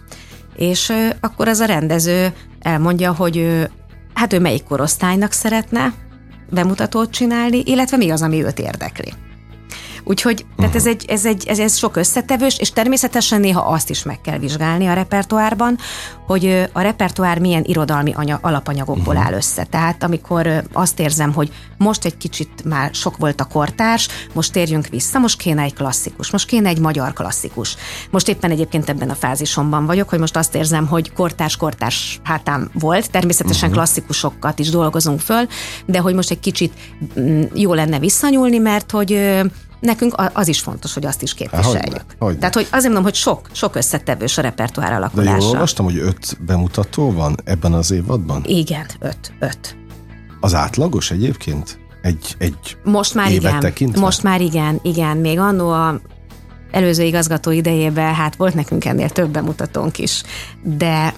és 0.59 0.93
akkor 1.19 1.47
az 1.47 1.59
a 1.59 1.65
rendező 1.65 2.33
elmondja, 2.59 3.13
hogy 3.13 3.37
ő, 3.37 3.69
hát 4.13 4.33
ő 4.33 4.39
melyik 4.39 4.63
korosztálynak 4.63 5.31
szeretne 5.31 5.93
bemutatót 6.49 7.11
csinálni, 7.11 7.61
illetve 7.65 7.97
mi 7.97 8.09
az, 8.09 8.21
ami 8.21 8.43
őt 8.43 8.59
érdekli. 8.59 9.13
Úgyhogy 10.03 10.45
tehát 10.57 10.75
ez, 10.75 10.85
egy, 10.85 11.05
ez, 11.07 11.25
egy, 11.25 11.47
ez, 11.47 11.59
ez 11.59 11.77
sok 11.77 11.95
összetevős, 11.95 12.57
és 12.59 12.71
természetesen 12.71 13.39
néha 13.39 13.61
azt 13.61 13.89
is 13.89 14.03
meg 14.03 14.21
kell 14.21 14.37
vizsgálni 14.37 14.87
a 14.87 14.93
repertoárban, 14.93 15.77
hogy 16.25 16.69
a 16.71 16.81
repertoár 16.81 17.39
milyen 17.39 17.63
irodalmi 17.65 18.13
anya, 18.13 18.39
alapanyagokból 18.41 19.13
uh-huh. 19.13 19.27
áll 19.27 19.33
össze. 19.33 19.63
Tehát 19.63 20.03
amikor 20.03 20.63
azt 20.73 20.99
érzem, 20.99 21.33
hogy 21.33 21.51
most 21.77 22.05
egy 22.05 22.17
kicsit 22.17 22.63
már 22.65 22.93
sok 22.93 23.17
volt 23.17 23.41
a 23.41 23.45
kortárs, 23.45 24.07
most 24.33 24.51
térjünk 24.51 24.87
vissza, 24.87 25.19
most 25.19 25.37
kéne 25.37 25.61
egy 25.61 25.73
klasszikus, 25.73 26.31
most 26.31 26.47
kéne 26.47 26.69
egy 26.69 26.79
magyar 26.79 27.13
klasszikus. 27.13 27.75
Most 28.09 28.27
éppen 28.27 28.51
egyébként 28.51 28.89
ebben 28.89 29.09
a 29.09 29.15
fázisomban 29.15 29.85
vagyok, 29.85 30.09
hogy 30.09 30.19
most 30.19 30.37
azt 30.37 30.55
érzem, 30.55 30.87
hogy 30.87 31.13
kortárs-kortárs 31.13 32.19
hátám 32.23 32.69
volt, 32.73 33.11
természetesen 33.11 33.69
uh-huh. 33.69 33.83
klasszikusokat 33.83 34.59
is 34.59 34.69
dolgozunk 34.69 35.19
föl, 35.19 35.47
de 35.85 35.99
hogy 35.99 36.13
most 36.13 36.31
egy 36.31 36.39
kicsit 36.39 36.73
mm, 37.19 37.41
jó 37.53 37.73
lenne 37.73 37.99
visszanyúlni, 37.99 38.57
mert 38.57 38.91
hogy 38.91 39.41
nekünk 39.79 40.15
az 40.33 40.47
is 40.47 40.59
fontos, 40.59 40.93
hogy 40.93 41.05
azt 41.05 41.21
is 41.21 41.33
képviseljük. 41.33 41.81
Hogyne, 41.81 42.03
hogyne. 42.19 42.39
Tehát, 42.39 42.53
hogy 42.53 42.67
azért 42.69 42.83
mondom, 42.83 43.03
hogy 43.03 43.15
sok, 43.15 43.49
sok 43.51 43.75
összetevős 43.75 44.37
a 44.37 44.41
repertoár 44.41 44.93
alakulása. 44.93 45.37
De 45.37 45.43
jól 45.43 45.51
olvastam, 45.51 45.85
hogy 45.85 45.97
öt 45.97 46.37
bemutató 46.45 47.11
van 47.11 47.35
ebben 47.43 47.73
az 47.73 47.91
évadban? 47.91 48.43
Igen, 48.45 48.85
öt, 48.99 49.33
öt. 49.39 49.77
Az 50.39 50.53
átlagos 50.53 51.11
egyébként? 51.11 51.79
Egy, 52.01 52.35
egy 52.37 52.77
most 52.83 53.13
már 53.13 53.31
igen, 53.31 53.59
tekintve? 53.59 53.99
most 53.99 54.23
már 54.23 54.41
igen, 54.41 54.79
igen. 54.83 55.17
Még 55.17 55.39
annó 55.39 55.69
a 55.69 55.99
előző 56.71 57.03
igazgató 57.03 57.51
idejében 57.51 58.13
hát 58.13 58.35
volt 58.35 58.53
nekünk 58.53 58.85
ennél 58.85 59.09
több 59.09 59.29
bemutatónk 59.29 59.97
is, 59.97 60.23
de 60.63 61.13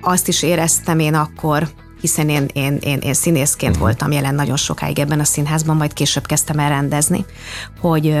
azt 0.00 0.28
is 0.28 0.42
éreztem 0.42 0.98
én 0.98 1.14
akkor, 1.14 1.68
hiszen 2.06 2.28
én, 2.28 2.46
én, 2.52 2.78
én, 2.80 2.98
én 2.98 3.14
színészként 3.14 3.72
uh-huh. 3.72 3.86
voltam 3.86 4.12
jelen 4.12 4.34
nagyon 4.34 4.56
sokáig 4.56 4.98
ebben 4.98 5.20
a 5.20 5.24
színházban, 5.24 5.76
majd 5.76 5.92
később 5.92 6.26
kezdtem 6.26 6.58
el 6.58 6.68
rendezni, 6.68 7.24
hogy 7.80 8.18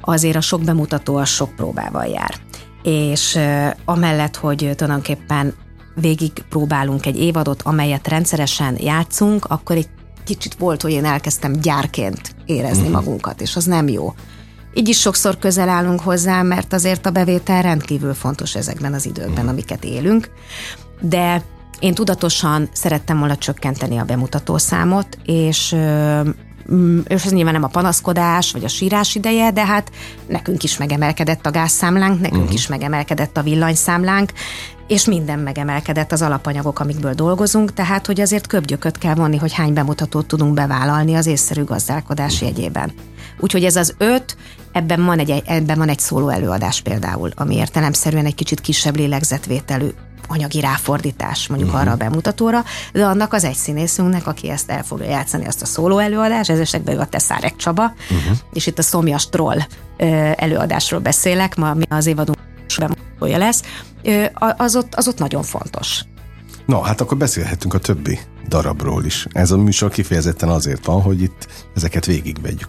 azért 0.00 0.36
a 0.36 0.40
sok 0.40 0.62
bemutató 0.62 1.16
a 1.16 1.24
sok 1.24 1.54
próbával 1.56 2.06
jár. 2.06 2.34
És 2.82 3.38
amellett, 3.84 4.36
hogy 4.36 4.70
tulajdonképpen 4.76 5.54
végig 5.94 6.32
próbálunk 6.48 7.06
egy 7.06 7.18
évadot, 7.18 7.62
amelyet 7.62 8.08
rendszeresen 8.08 8.76
játszunk, 8.80 9.44
akkor 9.44 9.76
egy 9.76 9.88
kicsit 10.24 10.54
volt, 10.54 10.82
hogy 10.82 10.92
én 10.92 11.04
elkezdtem 11.04 11.52
gyárként 11.52 12.34
érezni 12.46 12.88
uh-huh. 12.88 12.94
magunkat, 12.94 13.40
és 13.40 13.56
az 13.56 13.64
nem 13.64 13.88
jó. 13.88 14.14
Így 14.74 14.88
is 14.88 15.00
sokszor 15.00 15.38
közel 15.38 15.68
állunk 15.68 16.00
hozzá, 16.00 16.42
mert 16.42 16.72
azért 16.72 17.06
a 17.06 17.10
bevétel 17.10 17.62
rendkívül 17.62 18.14
fontos 18.14 18.54
ezekben 18.54 18.94
az 18.94 19.06
időkben, 19.06 19.32
uh-huh. 19.32 19.50
amiket 19.50 19.84
élünk. 19.84 20.30
De 21.00 21.42
én 21.80 21.94
tudatosan 21.94 22.68
szerettem 22.72 23.18
volna 23.18 23.36
csökkenteni 23.36 23.98
a 23.98 24.04
bemutatószámot, 24.04 25.18
és 25.24 25.74
mm, 26.72 26.98
és 27.06 27.24
ez 27.24 27.32
nyilván 27.32 27.52
nem 27.52 27.62
a 27.62 27.68
panaszkodás, 27.68 28.52
vagy 28.52 28.64
a 28.64 28.68
sírás 28.68 29.14
ideje, 29.14 29.50
de 29.50 29.66
hát 29.66 29.90
nekünk 30.26 30.62
is 30.62 30.76
megemelkedett 30.76 31.46
a 31.46 31.50
gázszámlánk, 31.50 32.20
nekünk 32.20 32.42
uh-huh. 32.42 32.54
is 32.54 32.66
megemelkedett 32.66 33.36
a 33.36 33.42
villanyszámlánk, 33.42 34.32
és 34.86 35.04
minden 35.04 35.38
megemelkedett 35.38 36.12
az 36.12 36.22
alapanyagok, 36.22 36.80
amikből 36.80 37.14
dolgozunk, 37.14 37.72
tehát 37.72 38.06
hogy 38.06 38.20
azért 38.20 38.46
köbgyököt 38.46 38.98
kell 38.98 39.14
vonni, 39.14 39.36
hogy 39.36 39.52
hány 39.52 39.72
bemutatót 39.72 40.26
tudunk 40.26 40.54
bevállalni 40.54 41.14
az 41.14 41.26
észszerű 41.26 41.64
gazdálkodás 41.64 42.40
jegyében. 42.40 42.92
Úgyhogy 43.38 43.64
ez 43.64 43.76
az 43.76 43.94
öt, 43.98 44.36
ebben 44.72 45.04
van 45.04 45.18
egy, 45.18 45.42
ebben 45.46 45.78
van 45.78 45.88
egy 45.88 45.98
szóló 45.98 46.28
előadás 46.28 46.80
például, 46.80 47.30
ami 47.34 47.54
értelemszerűen 47.54 48.26
egy 48.26 48.34
kicsit 48.34 48.60
kisebb 48.60 48.96
lélegzetvételű 48.96 49.88
anyagi 50.26 50.60
ráfordítás 50.60 51.46
mondjuk 51.48 51.68
uh-huh. 51.68 51.84
arra 51.84 51.92
a 51.92 51.96
bemutatóra, 51.96 52.64
de 52.92 53.04
annak 53.04 53.32
az 53.32 53.44
egy 53.44 53.54
színészünknek, 53.54 54.26
aki 54.26 54.50
ezt 54.50 54.70
el 54.70 54.82
fogja 54.82 55.08
játszani, 55.08 55.46
azt 55.46 55.62
a 55.62 55.66
szóló 55.66 55.98
előadás, 55.98 56.48
ez 56.48 56.58
esetben 56.58 56.98
a 56.98 57.06
Teszárek 57.06 57.56
Csaba, 57.56 57.84
uh-huh. 57.84 58.36
és 58.52 58.66
itt 58.66 58.78
a 58.78 58.82
Szomjas 58.82 59.28
Troll 59.28 59.58
előadásról 60.36 61.00
beszélek, 61.00 61.56
ma 61.56 61.74
mi 61.74 61.84
az 61.88 62.06
évadunk 62.06 62.38
bemutatója 62.78 63.38
lesz, 63.38 63.62
az 64.56 64.76
ott, 64.76 64.94
az 64.94 65.08
ott 65.08 65.18
nagyon 65.18 65.42
fontos. 65.42 66.04
Na, 66.66 66.82
hát 66.82 67.00
akkor 67.00 67.16
beszélhetünk 67.16 67.74
a 67.74 67.78
többi 67.78 68.18
darabról 68.48 69.04
is. 69.04 69.26
Ez 69.32 69.50
a 69.50 69.56
műsor 69.56 69.90
kifejezetten 69.90 70.48
azért 70.48 70.84
van, 70.84 71.02
hogy 71.02 71.22
itt 71.22 71.46
ezeket 71.74 72.06
végigvegyük. 72.06 72.68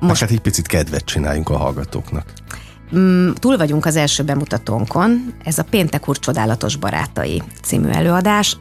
Most 0.00 0.20
hát 0.20 0.30
egy 0.30 0.40
picit 0.40 0.66
kedvet 0.66 1.04
csináljunk 1.04 1.48
a 1.48 1.56
hallgatóknak. 1.56 2.32
Mm, 2.96 3.30
túl 3.32 3.56
vagyunk 3.56 3.86
az 3.86 3.96
első 3.96 4.22
bemutatónkon, 4.22 5.34
ez 5.44 5.58
a 5.58 5.64
Péntek 5.70 6.08
úr 6.08 6.18
csodálatos 6.18 6.76
barátai 6.76 7.42
című 7.62 7.88
előadás, 7.88 8.56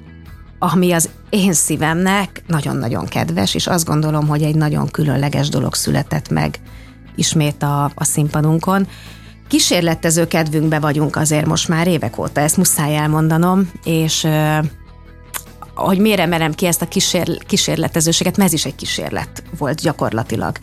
ami 0.59 0.91
az 0.91 1.09
én 1.29 1.53
szívemnek 1.53 2.43
nagyon-nagyon 2.47 3.05
kedves, 3.05 3.53
és 3.53 3.67
azt 3.67 3.85
gondolom, 3.85 4.27
hogy 4.27 4.43
egy 4.43 4.55
nagyon 4.55 4.87
különleges 4.87 5.49
dolog 5.49 5.73
született 5.75 6.29
meg 6.29 6.59
ismét 7.15 7.63
a, 7.63 7.83
a 7.95 8.03
színpadunkon. 8.03 8.87
Kísérletező 9.47 10.27
kedvünkbe 10.27 10.79
vagyunk 10.79 11.15
azért 11.15 11.45
most 11.45 11.67
már 11.67 11.87
évek 11.87 12.17
óta, 12.17 12.41
ezt 12.41 12.57
muszáj 12.57 12.95
elmondanom, 12.95 13.71
és 13.83 14.27
hogy 15.75 15.99
miért 15.99 16.19
emelem 16.19 16.53
ki 16.53 16.65
ezt 16.65 16.81
a 16.81 16.87
kísér, 16.87 17.37
kísérletezőséget, 17.45 18.37
mert 18.37 18.49
ez 18.49 18.55
is 18.55 18.65
egy 18.65 18.75
kísérlet 18.75 19.43
volt 19.57 19.81
gyakorlatilag. 19.81 20.57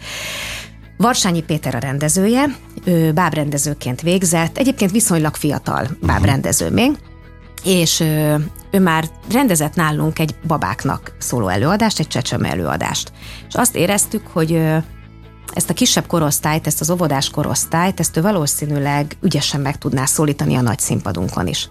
Varsányi 0.97 1.43
Péter 1.43 1.75
a 1.75 1.79
rendezője, 1.79 2.45
ő 2.85 3.13
bábrendezőként 3.13 4.01
végzett, 4.01 4.59
egyébként 4.59 4.91
viszonylag 4.91 5.35
fiatal 5.35 5.83
mhm. 5.83 6.07
bábrendező 6.07 6.71
még, 6.71 6.91
és 7.65 8.01
ő 8.71 8.81
már 8.81 9.09
rendezett 9.33 9.75
nálunk 9.75 10.19
egy 10.19 10.35
babáknak 10.47 11.13
szóló 11.19 11.49
előadást, 11.49 11.99
egy 11.99 12.09
csecsöme 12.09 12.51
előadást. 12.51 13.13
És 13.49 13.55
azt 13.55 13.77
éreztük, 13.77 14.27
hogy 14.27 14.63
ezt 15.55 15.71
a 15.71 15.75
kisebb 15.75 16.07
korosztályt, 16.07 16.67
ezt 16.67 16.81
az 16.81 16.91
óvodás 16.91 17.31
korosztályt, 17.31 18.01
ezt 18.01 18.17
ő 18.17 18.21
valószínűleg 18.21 19.17
ügyesen 19.21 19.61
meg 19.61 19.79
tudná 19.79 20.05
szólítani 20.05 20.55
a 20.55 20.61
nagy 20.61 20.79
színpadunkon 20.79 21.47
is. 21.47 21.69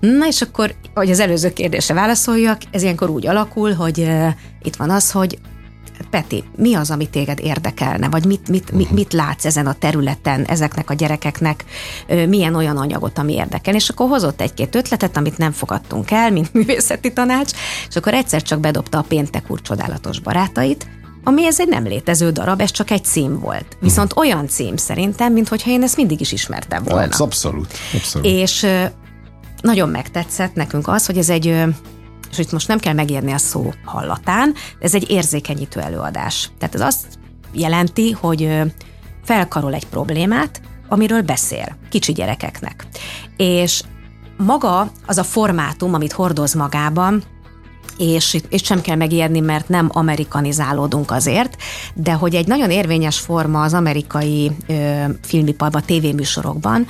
Na 0.00 0.26
és 0.26 0.42
akkor, 0.42 0.74
hogy 0.94 1.10
az 1.10 1.20
előző 1.20 1.52
kérdésre 1.52 1.94
válaszoljak, 1.94 2.60
ez 2.70 2.82
ilyenkor 2.82 3.10
úgy 3.10 3.26
alakul, 3.26 3.72
hogy 3.72 3.98
uh, 3.98 4.28
itt 4.62 4.76
van 4.76 4.90
az, 4.90 5.10
hogy 5.10 5.38
Peti, 6.10 6.44
mi 6.56 6.74
az, 6.74 6.90
ami 6.90 7.08
téged 7.08 7.38
érdekelne, 7.42 8.08
vagy 8.08 8.24
mit, 8.24 8.48
mit, 8.48 8.72
mit, 8.72 8.90
mit 8.90 9.12
látsz 9.12 9.44
ezen 9.44 9.66
a 9.66 9.72
területen, 9.72 10.44
ezeknek 10.44 10.90
a 10.90 10.94
gyerekeknek, 10.94 11.64
milyen 12.28 12.54
olyan 12.54 12.76
anyagot, 12.76 13.18
ami 13.18 13.32
érdekel. 13.32 13.74
És 13.74 13.88
akkor 13.88 14.08
hozott 14.08 14.40
egy-két 14.40 14.74
ötletet, 14.74 15.16
amit 15.16 15.38
nem 15.38 15.52
fogadtunk 15.52 16.10
el, 16.10 16.30
mint 16.30 16.52
művészeti 16.52 17.12
tanács, 17.12 17.50
és 17.88 17.96
akkor 17.96 18.14
egyszer 18.14 18.42
csak 18.42 18.60
bedobta 18.60 18.98
a 18.98 19.04
Péntek 19.08 19.50
úr 19.50 19.62
csodálatos 19.62 20.20
barátait, 20.20 20.86
ami 21.24 21.46
ez 21.46 21.60
egy 21.60 21.68
nem 21.68 21.84
létező 21.84 22.30
darab, 22.30 22.60
ez 22.60 22.70
csak 22.70 22.90
egy 22.90 23.04
cím 23.04 23.40
volt. 23.40 23.76
Viszont 23.80 24.12
hmm. 24.12 24.22
olyan 24.22 24.48
cím 24.48 24.76
szerintem, 24.76 25.32
mintha 25.32 25.56
én 25.66 25.82
ezt 25.82 25.96
mindig 25.96 26.20
is 26.20 26.32
ismertem 26.32 26.82
volna. 26.84 27.16
Abszolút. 27.16 27.72
abszolút. 27.94 28.26
És 28.26 28.66
nagyon 29.60 29.88
megtetszett 29.88 30.54
nekünk 30.54 30.88
az, 30.88 31.06
hogy 31.06 31.18
ez 31.18 31.28
egy 31.28 31.64
és 32.30 32.38
itt 32.38 32.52
most 32.52 32.68
nem 32.68 32.78
kell 32.78 32.94
megérni 32.94 33.32
a 33.32 33.38
szó 33.38 33.72
hallatán, 33.84 34.54
ez 34.78 34.94
egy 34.94 35.10
érzékenyítő 35.10 35.80
előadás. 35.80 36.50
Tehát 36.58 36.74
ez 36.74 36.80
azt 36.80 37.06
jelenti, 37.52 38.10
hogy 38.10 38.48
felkarol 39.24 39.74
egy 39.74 39.86
problémát, 39.86 40.60
amiről 40.88 41.22
beszél 41.22 41.76
kicsi 41.90 42.12
gyerekeknek. 42.12 42.86
És 43.36 43.82
maga 44.36 44.90
az 45.06 45.18
a 45.18 45.24
formátum, 45.24 45.94
amit 45.94 46.12
hordoz 46.12 46.54
magában, 46.54 47.22
és, 47.98 48.36
és 48.48 48.62
sem 48.62 48.80
kell 48.80 48.96
megijedni, 48.96 49.40
mert 49.40 49.68
nem 49.68 49.88
amerikanizálódunk 49.92 51.10
azért, 51.10 51.56
de 51.94 52.12
hogy 52.12 52.34
egy 52.34 52.46
nagyon 52.46 52.70
érvényes 52.70 53.18
forma 53.18 53.62
az 53.62 53.74
amerikai 53.74 54.50
ö, 54.66 55.04
filmiparban, 55.22 55.82
tévéműsorokban, 55.86 56.86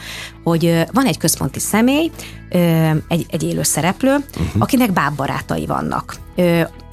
hogy 0.51 0.85
van 0.93 1.07
egy 1.07 1.19
központi 1.19 1.59
személy, 1.59 2.11
egy, 3.09 3.27
egy 3.31 3.43
élő 3.43 3.63
szereplő, 3.63 4.15
uh-huh. 4.15 4.63
akinek 4.63 4.93
bábbarátai 4.93 5.67
vannak. 5.67 6.17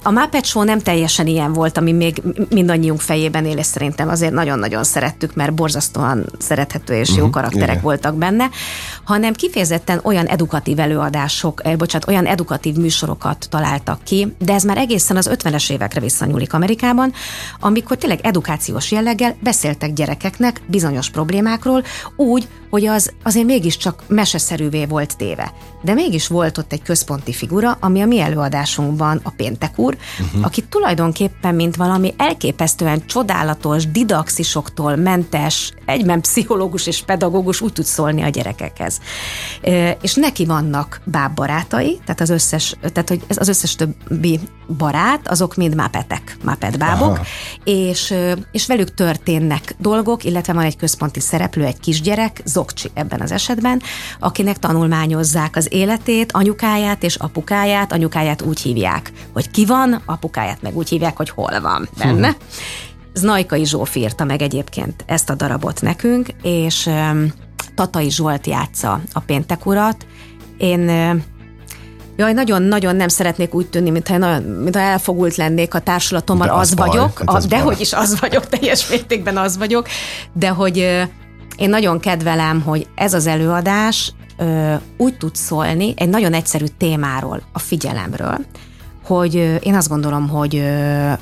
A 0.06 0.10
Muppet 0.10 0.44
Show 0.44 0.62
nem 0.62 0.78
teljesen 0.78 1.26
ilyen 1.26 1.52
volt, 1.52 1.78
ami 1.78 1.92
még 1.92 2.22
mindannyiunk 2.50 3.00
fejében 3.00 3.44
él, 3.44 3.58
és 3.58 3.66
szerintem 3.66 4.08
azért 4.08 4.32
nagyon-nagyon 4.32 4.84
szerettük, 4.84 5.34
mert 5.34 5.54
borzasztóan 5.54 6.26
szerethető 6.38 6.94
és 6.94 7.08
jó 7.08 7.14
uh-huh, 7.14 7.30
karakterek 7.30 7.68
igen. 7.68 7.82
voltak 7.82 8.14
benne, 8.14 8.50
hanem 9.04 9.32
kifejezetten 9.32 10.00
olyan 10.02 10.26
edukatív 10.26 10.78
előadások, 10.78 11.60
eh, 11.64 11.76
bocsánat, 11.76 12.08
olyan 12.08 12.26
edukatív 12.26 12.74
műsorokat 12.74 13.46
találtak 13.50 14.02
ki, 14.02 14.34
de 14.38 14.52
ez 14.52 14.62
már 14.62 14.78
egészen 14.78 15.16
az 15.16 15.30
50-es 15.32 15.72
évekre 15.72 16.00
visszanyúlik 16.00 16.52
Amerikában, 16.52 17.12
amikor 17.60 17.96
tényleg 17.96 18.20
edukációs 18.22 18.90
jelleggel 18.90 19.36
beszéltek 19.40 19.92
gyerekeknek 19.92 20.60
bizonyos 20.66 21.10
problémákról, 21.10 21.82
úgy, 22.16 22.48
hogy 22.70 22.86
az 22.86 23.12
azért 23.22 23.43
mégiscsak 23.44 24.02
meseszerűvé 24.06 24.84
volt 24.84 25.16
téve. 25.16 25.52
De 25.82 25.94
mégis 25.94 26.26
volt 26.26 26.58
ott 26.58 26.72
egy 26.72 26.82
központi 26.82 27.32
figura, 27.32 27.76
ami 27.80 28.00
a 28.00 28.06
mi 28.06 28.20
előadásunkban 28.20 29.20
a 29.22 29.30
péntek 29.30 29.78
úr, 29.78 29.96
uh-huh. 30.20 30.44
aki 30.44 30.62
tulajdonképpen, 30.62 31.54
mint 31.54 31.76
valami 31.76 32.14
elképesztően 32.16 33.06
csodálatos, 33.06 33.86
didaxisoktól 33.90 34.96
mentes, 34.96 35.72
egyben 35.86 36.20
pszichológus 36.20 36.86
és 36.86 37.02
pedagógus 37.02 37.60
úgy 37.60 37.72
tud 37.72 37.84
szólni 37.84 38.22
a 38.22 38.28
gyerekekhez. 38.28 39.00
És 40.00 40.14
neki 40.14 40.44
vannak 40.44 41.00
bábbarátai, 41.04 42.00
tehát 42.04 42.20
az 42.20 42.30
összes, 42.30 42.76
tehát 42.92 43.08
hogy 43.08 43.20
az 43.28 43.48
összes 43.48 43.74
többi 43.74 44.40
barát, 44.76 45.28
azok 45.28 45.54
mind 45.54 45.74
mápetek, 45.74 46.36
mápetbábok, 46.42 47.20
és, 47.64 48.14
és 48.52 48.66
velük 48.66 48.94
történnek 48.94 49.74
dolgok, 49.78 50.24
illetve 50.24 50.52
van 50.52 50.64
egy 50.64 50.76
központi 50.76 51.20
szereplő, 51.20 51.64
egy 51.64 51.80
kisgyerek, 51.80 52.40
Zokcsi 52.44 52.90
ebben 52.94 53.20
az 53.20 53.32
esetben, 53.34 53.82
akinek 54.18 54.58
tanulmányozzák 54.58 55.56
az 55.56 55.66
életét, 55.70 56.32
anyukáját 56.32 57.02
és 57.02 57.14
apukáját, 57.14 57.92
anyukáját 57.92 58.42
úgy 58.42 58.60
hívják, 58.60 59.12
hogy 59.32 59.50
ki 59.50 59.66
van, 59.66 60.02
apukáját 60.04 60.62
meg 60.62 60.76
úgy 60.76 60.88
hívják, 60.88 61.16
hogy 61.16 61.30
hol 61.30 61.60
van 61.60 61.88
benne. 61.98 62.28
Hmm. 62.28 62.36
Znajkai 63.12 63.66
Zsóf 63.66 63.94
írta 63.94 64.24
meg 64.24 64.42
egyébként 64.42 65.04
ezt 65.06 65.30
a 65.30 65.34
darabot 65.34 65.80
nekünk, 65.80 66.28
és 66.42 66.90
Tatai 67.74 68.10
Zsolt 68.10 68.46
játsza 68.46 69.00
a 69.12 69.20
péntek 69.20 69.66
urat. 69.66 70.06
Én 70.58 70.90
Jaj, 72.16 72.32
nagyon-nagyon 72.32 72.96
nem 72.96 73.08
szeretnék 73.08 73.54
úgy 73.54 73.66
tűnni, 73.66 73.90
mintha, 73.90 74.40
mintha 74.40 74.80
elfogult 74.80 75.36
lennék 75.36 75.74
a 75.74 75.78
társulatommal, 75.78 76.48
az, 76.48 76.60
az 76.60 76.74
baj, 76.74 76.88
vagyok. 76.88 77.18
Hát 77.18 77.28
az 77.28 77.44
a, 77.44 77.48
dehogy 77.48 77.80
is 77.80 77.92
az 77.92 78.20
vagyok, 78.20 78.48
teljes 78.48 78.88
mértékben 78.88 79.36
az 79.36 79.58
vagyok, 79.58 79.88
de 80.32 80.48
hogy 80.48 81.02
én 81.56 81.68
nagyon 81.68 82.00
kedvelem, 82.00 82.62
hogy 82.62 82.86
ez 82.94 83.14
az 83.14 83.26
előadás 83.26 84.12
ö, 84.36 84.74
úgy 84.96 85.16
tud 85.16 85.34
szólni 85.34 85.94
egy 85.96 86.08
nagyon 86.08 86.32
egyszerű 86.32 86.64
témáról, 86.78 87.42
a 87.52 87.58
figyelemről, 87.58 88.38
hogy 89.04 89.36
ö, 89.36 89.54
én 89.54 89.74
azt 89.74 89.88
gondolom, 89.88 90.28
hogy 90.28 90.56
ö, 90.56 91.12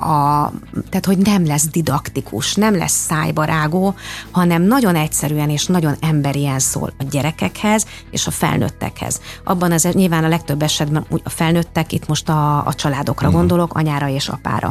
a, 0.00 0.52
tehát 0.88 1.06
hogy 1.06 1.18
nem 1.18 1.46
lesz 1.46 1.68
didaktikus, 1.68 2.54
nem 2.54 2.76
lesz 2.76 3.04
szájbarágó, 3.06 3.94
hanem 4.30 4.62
nagyon 4.62 4.96
egyszerűen 4.96 5.50
és 5.50 5.66
nagyon 5.66 5.96
emberien 6.00 6.58
szól 6.58 6.92
a 6.98 7.04
gyerekekhez 7.10 7.86
és 8.10 8.26
a 8.26 8.30
felnőttekhez. 8.30 9.20
Abban 9.44 9.72
az 9.72 9.88
nyilván 9.92 10.24
a 10.24 10.28
legtöbb 10.28 10.62
esetben 10.62 11.06
a 11.24 11.28
felnőttek, 11.28 11.92
itt 11.92 12.06
most 12.06 12.28
a, 12.28 12.66
a 12.66 12.74
családokra 12.74 13.26
uh-huh. 13.26 13.40
gondolok, 13.40 13.74
anyára 13.74 14.08
és 14.08 14.28
apára. 14.28 14.70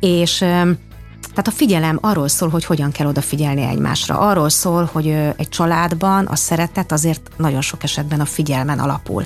És 0.00 0.44
tehát 1.20 1.46
a 1.46 1.50
figyelem 1.50 1.98
arról 2.00 2.28
szól, 2.28 2.48
hogy 2.48 2.64
hogyan 2.64 2.92
kell 2.92 3.06
odafigyelni 3.06 3.62
egymásra. 3.62 4.18
Arról 4.18 4.48
szól, 4.48 4.88
hogy 4.92 5.06
egy 5.36 5.48
családban 5.48 6.26
a 6.26 6.36
szeretet 6.36 6.92
azért 6.92 7.30
nagyon 7.36 7.60
sok 7.60 7.82
esetben 7.82 8.20
a 8.20 8.24
figyelmen 8.24 8.78
alapul. 8.78 9.24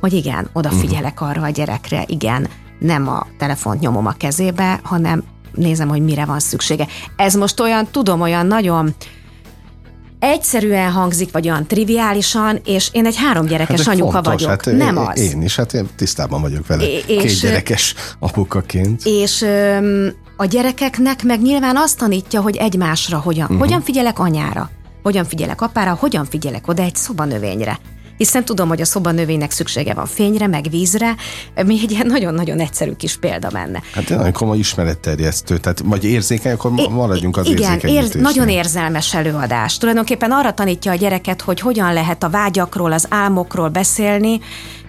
Hogy 0.00 0.12
igen, 0.12 0.48
odafigyelek 0.52 1.20
arra 1.20 1.42
a 1.42 1.48
gyerekre, 1.48 2.04
igen, 2.06 2.48
nem 2.78 3.08
a 3.08 3.26
telefont 3.38 3.80
nyomom 3.80 4.06
a 4.06 4.12
kezébe, 4.12 4.80
hanem 4.82 5.24
nézem, 5.54 5.88
hogy 5.88 6.02
mire 6.02 6.24
van 6.24 6.40
szüksége. 6.40 6.86
Ez 7.16 7.34
most 7.34 7.60
olyan, 7.60 7.88
tudom, 7.90 8.20
olyan 8.20 8.46
nagyon 8.46 8.94
egyszerűen 10.18 10.90
hangzik, 10.90 11.32
vagy 11.32 11.48
olyan 11.48 11.66
triviálisan, 11.66 12.60
és 12.64 12.88
én 12.92 13.06
egy 13.06 13.16
három 13.16 13.46
gyerekes 13.46 13.80
hát 13.80 13.94
anyuka 13.94 14.12
fontos, 14.12 14.32
vagyok. 14.32 14.48
Hát 14.48 14.76
nem 14.76 14.96
az. 14.96 15.20
Én 15.20 15.42
is, 15.42 15.56
hát 15.56 15.72
én 15.72 15.88
tisztában 15.96 16.40
vagyok 16.40 16.66
vele. 16.66 16.96
És, 16.96 17.04
Két 17.06 17.40
gyerekes 17.40 17.94
apukaként. 18.18 19.02
És 19.04 19.42
öm, 19.42 20.12
a 20.40 20.44
gyerekeknek 20.44 21.22
meg 21.22 21.42
nyilván 21.42 21.76
azt 21.76 21.98
tanítja, 21.98 22.40
hogy 22.40 22.56
egymásra 22.56 23.18
hogyan, 23.18 23.44
uh-huh. 23.44 23.58
hogyan 23.58 23.82
figyelek 23.82 24.18
anyára, 24.18 24.70
hogyan 25.02 25.24
figyelek 25.24 25.60
apára, 25.60 25.94
hogyan 25.94 26.24
figyelek 26.24 26.68
oda 26.68 26.82
egy 26.82 26.94
szobanövényre 26.94 27.78
hiszen 28.20 28.44
tudom, 28.44 28.68
hogy 28.68 28.80
a 28.80 28.84
szobanövénynek 28.84 29.50
szüksége 29.50 29.94
van 29.94 30.06
fényre, 30.06 30.46
meg 30.46 30.66
vízre, 30.70 31.14
mi 31.66 31.78
egy 31.82 31.90
ilyen 31.90 32.06
nagyon-nagyon 32.06 32.58
egyszerű 32.58 32.92
kis 32.92 33.16
példa 33.16 33.48
menne. 33.52 33.82
Hát 33.94 34.08
nagyon 34.08 34.32
komoly 34.32 34.58
ismeretterjesztő, 34.58 35.58
tehát 35.58 35.82
vagy 35.84 36.04
érzékeny, 36.04 36.52
akkor 36.52 36.70
maradjunk 36.70 37.36
az 37.36 37.46
Igen, 37.46 37.78
érz, 37.78 38.14
nagyon 38.14 38.48
érzelmes 38.48 39.14
előadás. 39.14 39.78
Tulajdonképpen 39.78 40.30
arra 40.30 40.54
tanítja 40.54 40.92
a 40.92 40.94
gyereket, 40.94 41.40
hogy 41.40 41.60
hogyan 41.60 41.92
lehet 41.92 42.22
a 42.22 42.28
vágyakról, 42.28 42.92
az 42.92 43.06
álmokról 43.08 43.68
beszélni, 43.68 44.40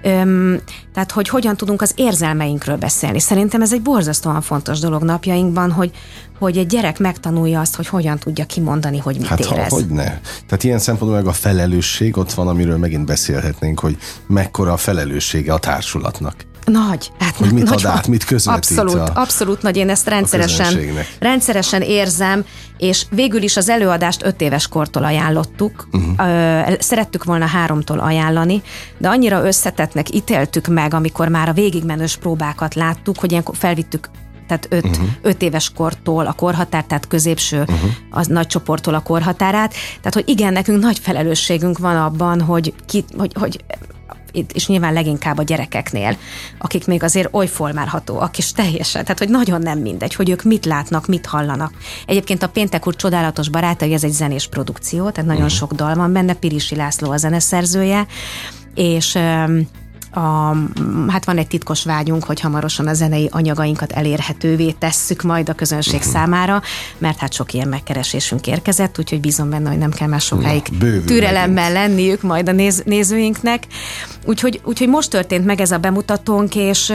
Öm, 0.03 0.59
tehát, 0.93 1.11
hogy 1.11 1.29
hogyan 1.29 1.57
tudunk 1.57 1.81
az 1.81 1.93
érzelmeinkről 1.95 2.77
beszélni. 2.77 3.19
Szerintem 3.19 3.61
ez 3.61 3.73
egy 3.73 3.81
borzasztóan 3.81 4.41
fontos 4.41 4.79
dolog 4.79 5.03
napjainkban, 5.03 5.71
hogy, 5.71 5.91
hogy 6.39 6.57
egy 6.57 6.67
gyerek 6.67 6.99
megtanulja 6.99 7.59
azt, 7.59 7.75
hogy 7.75 7.87
hogyan 7.87 8.17
tudja 8.17 8.45
kimondani, 8.45 8.97
hogy 8.97 9.17
mit 9.17 9.27
hát, 9.27 9.39
érez. 9.39 9.71
hogy 9.71 9.87
ne. 9.87 10.03
Tehát 10.45 10.63
ilyen 10.63 10.79
szempontból 10.79 11.19
meg 11.19 11.27
a 11.27 11.33
felelősség 11.33 12.17
ott 12.17 12.31
van, 12.31 12.47
amiről 12.47 12.77
megint 12.77 13.05
beszélhetnénk, 13.05 13.79
hogy 13.79 13.97
mekkora 14.27 14.71
a 14.71 14.77
felelőssége 14.77 15.53
a 15.53 15.59
társulatnak. 15.59 16.35
Nagy. 16.65 17.11
Hát 17.19 17.35
hogy 17.35 17.51
mit 17.51 17.63
nagy, 17.63 17.85
ad 17.85 17.91
át, 17.91 18.07
mit 18.07 18.23
közvetít 18.23 18.77
Abszolút, 18.77 19.09
a, 19.09 19.11
abszolút 19.21 19.61
nagy. 19.61 19.77
Én 19.77 19.89
ezt 19.89 20.07
rendszeresen, 20.07 20.79
rendszeresen 21.19 21.81
érzem, 21.81 22.45
és 22.77 23.05
végül 23.09 23.41
is 23.41 23.57
az 23.57 23.69
előadást 23.69 24.23
öt 24.23 24.41
éves 24.41 24.67
kortól 24.67 25.03
ajánlottuk. 25.03 25.87
Uh-huh. 25.91 26.77
Szerettük 26.79 27.23
volna 27.23 27.45
háromtól 27.45 27.99
ajánlani, 27.99 28.61
de 28.97 29.09
annyira 29.09 29.45
összetettnek 29.45 30.13
ítéltük 30.13 30.67
meg, 30.67 30.93
amikor 30.93 31.27
már 31.27 31.49
a 31.49 31.53
végigmenős 31.53 32.17
próbákat 32.17 32.75
láttuk, 32.75 33.19
hogy 33.19 33.31
ilyenkor 33.31 33.55
felvittük 33.57 34.09
tehát 34.47 34.67
öt, 34.69 34.85
uh-huh. 34.85 35.09
öt 35.21 35.41
éves 35.41 35.71
kortól 35.75 36.25
a 36.25 36.31
korhatár, 36.31 36.83
tehát 36.83 37.07
középső 37.07 37.59
uh-huh. 37.59 37.89
az 38.09 38.27
nagy 38.27 38.47
csoporttól 38.47 38.93
a 38.93 38.99
korhatárát. 38.99 39.73
Tehát, 39.97 40.13
hogy 40.13 40.29
igen, 40.29 40.53
nekünk 40.53 40.81
nagy 40.81 40.99
felelősségünk 40.99 41.77
van 41.77 41.95
abban, 41.95 42.41
hogy, 42.41 42.73
ki, 42.85 43.03
hogy, 43.17 43.33
hogy 43.39 43.63
és 44.53 44.67
nyilván 44.67 44.93
leginkább 44.93 45.37
a 45.37 45.43
gyerekeknél, 45.43 46.17
akik 46.57 46.87
még 46.87 47.03
azért 47.03 47.33
oly 47.33 47.47
formálhatóak, 47.47 48.37
és 48.37 48.51
teljesen, 48.51 49.01
tehát 49.03 49.19
hogy 49.19 49.29
nagyon 49.29 49.61
nem 49.61 49.79
mindegy, 49.79 50.15
hogy 50.15 50.29
ők 50.29 50.43
mit 50.43 50.65
látnak, 50.65 51.07
mit 51.07 51.25
hallanak. 51.25 51.73
Egyébként 52.05 52.43
a 52.43 52.49
Péntek 52.49 52.87
úr 52.87 52.95
csodálatos 52.95 53.49
barátai, 53.49 53.93
ez 53.93 54.03
egy 54.03 54.11
zenés 54.11 54.47
produkció, 54.47 55.09
tehát 55.09 55.29
nagyon 55.29 55.43
uh-huh. 55.43 55.57
sok 55.57 55.73
dal 55.73 55.95
van 55.95 56.13
benne, 56.13 56.33
Pirisi 56.33 56.75
László 56.75 57.11
a 57.11 57.17
zeneszerzője, 57.17 58.05
és 58.75 59.17
a, 60.11 60.55
hát 61.07 61.25
van 61.25 61.37
egy 61.37 61.47
titkos 61.47 61.83
vágyunk, 61.83 62.23
hogy 62.23 62.39
hamarosan 62.39 62.87
a 62.87 62.93
zenei 62.93 63.29
anyagainkat 63.31 63.91
elérhetővé 63.91 64.71
tesszük 64.71 65.21
majd 65.21 65.49
a 65.49 65.53
közönség 65.53 65.99
uh-huh. 65.99 66.11
számára, 66.11 66.61
mert 66.97 67.17
hát 67.17 67.33
sok 67.33 67.53
ilyen 67.53 67.67
megkeresésünk 67.67 68.47
érkezett, 68.47 68.99
úgyhogy 68.99 69.19
bízom 69.19 69.49
benne, 69.49 69.69
hogy 69.69 69.77
nem 69.77 69.91
kell 69.91 70.07
már 70.07 70.21
sokáig 70.21 70.63
Na, 70.79 70.87
türelemmel 71.05 71.71
lenniük 71.71 72.21
majd 72.21 72.49
a 72.49 72.51
néz, 72.51 72.81
nézőinknek. 72.85 73.67
Úgyhogy, 74.25 74.61
úgyhogy 74.63 74.87
most 74.87 75.09
történt 75.09 75.45
meg 75.45 75.61
ez 75.61 75.71
a 75.71 75.77
bemutatónk, 75.77 76.55
és 76.55 76.93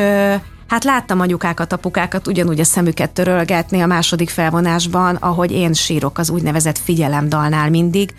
Hát 0.69 0.85
láttam 0.85 1.21
anyukákat, 1.21 1.73
apukákat 1.73 2.27
ugyanúgy 2.27 2.61
a 2.61 2.65
szemüket 2.65 3.11
törölgetni 3.11 3.81
a 3.81 3.87
második 3.87 4.31
felvonásban, 4.31 5.15
ahogy 5.15 5.51
én 5.51 5.73
sírok 5.73 6.19
az 6.19 6.31
úgynevezett 6.31 6.79
figyelemdalnál 6.79 7.71
mindig, 7.71 8.15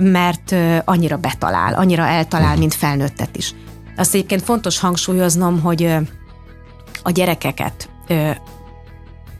mert 0.00 0.54
annyira 0.84 1.16
betalál, 1.16 1.74
annyira 1.74 2.06
eltalál, 2.06 2.46
uh-huh. 2.46 2.60
mint 2.60 2.74
felnőttet 2.74 3.36
is. 3.36 3.54
Azt 3.96 4.14
egyébként 4.14 4.42
fontos 4.42 4.78
hangsúlyoznom, 4.78 5.60
hogy 5.60 5.96
a 7.02 7.10
gyerekeket 7.10 7.88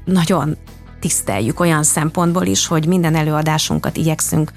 nagyon 0.05 0.57
tiszteljük 1.01 1.61
olyan 1.61 1.83
szempontból 1.83 2.47
is, 2.47 2.67
hogy 2.67 2.87
minden 2.87 3.15
előadásunkat 3.15 3.97
igyekszünk 3.97 4.53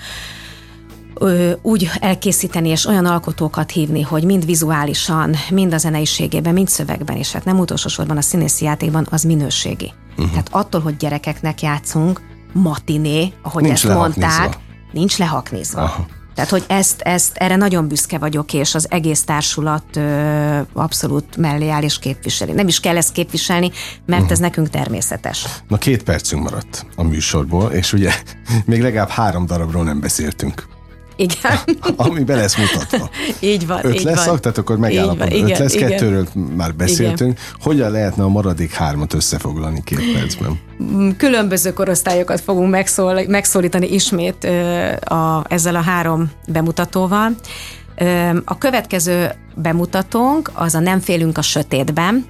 úgy 1.62 1.90
elkészíteni 2.00 2.70
és 2.70 2.86
olyan 2.86 3.06
alkotókat 3.06 3.72
hívni, 3.72 4.02
hogy 4.02 4.24
mind 4.24 4.46
vizuálisan, 4.46 5.36
mind 5.50 5.74
a 5.74 5.78
zeneiségében, 5.78 6.54
mind 6.54 6.68
szövegben, 6.68 7.18
és 7.18 7.32
hát 7.32 7.46
nem 7.46 7.60
utolsó 7.60 7.88
sorban 7.88 8.18
a 8.18 8.22
színészi 8.22 8.66
játékban 8.66 9.08
az 9.10 9.24
minőségi. 9.24 9.94
Uh-huh. 10.10 10.30
Tehát 10.30 10.48
attól, 10.52 10.82
hogy 10.82 10.98
gyerekeknek 10.98 11.62
játszunk, 11.62 12.22
matiné, 12.54 13.34
ahogy 13.42 13.64
nincs 13.64 13.86
ezt 13.86 13.94
mondták, 13.94 14.58
nincs 14.92 15.18
lehaknézva. 15.18 15.82
Aha. 15.82 16.06
Tehát, 16.38 16.52
hogy 16.52 16.64
ezt, 16.68 17.02
ezt, 17.02 17.36
erre 17.38 17.56
nagyon 17.56 17.88
büszke 17.88 18.18
vagyok, 18.18 18.54
és 18.54 18.76
az 18.76 18.88
egész 18.90 19.24
társulat 19.24 19.96
ö, 19.96 20.60
abszolút 20.74 21.38
mellé 21.38 21.70
áll 21.70 21.82
és 21.82 22.00
képviseli. 22.00 22.52
Nem 22.52 22.68
is 22.68 22.80
kell 22.80 22.98
ezt 22.98 23.12
képviselni, 23.12 23.72
mert 24.06 24.22
uh-huh. 24.22 24.32
ez 24.32 24.40
nekünk 24.40 24.70
természetes. 24.70 25.46
Na 25.68 25.78
két 25.78 26.04
percünk 26.04 26.44
maradt 26.44 26.86
a 26.96 27.04
műsorból, 27.04 27.72
és 27.72 27.94
ugye 27.94 28.12
még 28.66 28.82
legalább 28.82 29.10
három 29.10 29.46
darabról 29.46 29.84
nem 29.84 30.00
beszéltünk. 30.00 30.77
Igen. 31.18 31.60
Ami 31.96 32.24
be 32.24 32.36
lesz 32.36 32.58
mutatva. 32.58 33.10
így 33.40 33.68
van. 33.68 33.80
Öt 33.86 33.96
így 33.96 34.04
lesz, 34.04 34.26
van. 34.26 34.42
tehát 34.42 34.58
akkor 34.58 34.78
megállapodunk. 34.78 35.32
Öt 35.32 35.38
igen, 35.38 35.62
lesz, 35.62 35.74
igen. 35.74 35.90
kettőről 35.90 36.28
már 36.56 36.76
beszéltünk. 36.76 37.32
Igen. 37.32 37.44
Hogyan 37.62 37.92
lehetne 37.92 38.24
a 38.24 38.28
maradék 38.28 38.74
hármat 38.74 39.14
összefoglalni 39.14 39.82
két 39.84 40.14
percben? 40.14 40.60
Mm, 40.84 41.10
különböző 41.18 41.74
korosztályokat 41.74 42.40
fogunk 42.40 42.70
megszól, 42.70 43.22
megszólítani 43.28 43.94
ismét 43.94 44.44
a, 45.04 45.44
ezzel 45.50 45.76
a 45.76 45.82
három 45.82 46.32
bemutatóval. 46.48 47.36
A 48.46 48.58
következő 48.58 49.32
bemutatónk 49.56 50.52
az 50.54 50.76
a 50.76 50.80
Nem 50.80 51.00
félünk 51.00 51.38
a 51.38 51.42
sötétben, 51.42 52.26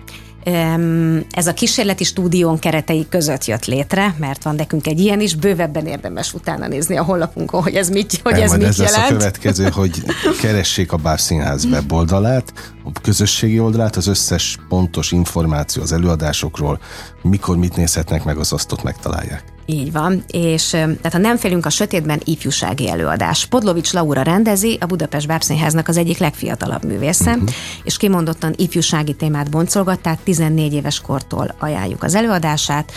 Ez 1.31 1.47
a 1.47 1.53
kísérleti 1.53 2.03
stúdión 2.03 2.59
keretei 2.59 3.07
között 3.09 3.45
jött 3.45 3.65
létre, 3.65 4.15
mert 4.19 4.43
van 4.43 4.55
nekünk 4.55 4.87
egy 4.87 4.99
ilyen 4.99 5.19
is, 5.19 5.35
bővebben 5.35 5.85
érdemes 5.85 6.33
utána 6.33 6.67
nézni 6.67 6.97
a 6.97 7.03
honlapunkon, 7.03 7.61
hogy 7.61 7.75
ez 7.75 7.89
mit, 7.89 8.19
hogy 8.23 8.39
ez 8.39 8.51
mit 8.51 8.63
ez 8.63 8.77
jelent. 8.77 8.95
Lesz 8.95 9.09
a 9.09 9.17
következő, 9.17 9.69
hogy 9.79 10.03
keressék 10.41 10.91
a 10.91 10.97
Bábszínház 10.97 11.65
weboldalát, 11.65 12.53
a 12.83 13.01
közösségi 13.01 13.59
oldalát, 13.59 13.95
az 13.95 14.07
összes 14.07 14.57
pontos 14.69 15.11
információ 15.11 15.81
az 15.81 15.91
előadásokról, 15.91 16.79
mikor 17.21 17.57
mit 17.57 17.75
nézhetnek 17.75 18.23
meg, 18.23 18.37
az 18.37 18.53
azt 18.53 18.71
ott 18.71 18.83
megtalálják. 18.83 19.56
Így 19.69 19.91
van, 19.91 20.23
és 20.27 20.69
tehát 20.69 21.11
ha 21.11 21.17
nem 21.17 21.37
félünk 21.37 21.65
a 21.65 21.69
sötétben, 21.69 22.21
ifjúsági 22.23 22.89
előadás. 22.89 23.45
Podlovics 23.45 23.93
Laura 23.93 24.21
rendezi, 24.21 24.77
a 24.81 24.85
Budapest 24.85 25.27
Bábszínháznak 25.27 25.87
az 25.87 25.97
egyik 25.97 26.17
legfiatalabb 26.17 26.85
művésze, 26.85 27.31
uh-huh. 27.31 27.49
és 27.83 27.97
kimondottan 27.97 28.53
ifjúsági 28.57 29.13
témát 29.13 29.49
boncolgat, 29.49 29.99
tehát 29.99 30.19
14 30.23 30.73
éves 30.73 31.01
kortól 31.01 31.55
ajánljuk 31.59 32.03
az 32.03 32.15
előadását 32.15 32.91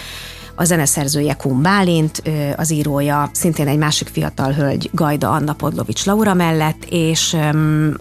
a 0.54 0.64
zeneszerzője 0.64 1.34
Kun 1.34 1.62
Bálint, 1.62 2.22
az 2.56 2.70
írója 2.70 3.30
szintén 3.32 3.68
egy 3.68 3.78
másik 3.78 4.08
fiatal 4.08 4.52
hölgy, 4.52 4.90
Gajda 4.92 5.30
Anna 5.30 5.52
Podlovics 5.52 6.04
Laura 6.04 6.34
mellett, 6.34 6.84
és 6.88 7.36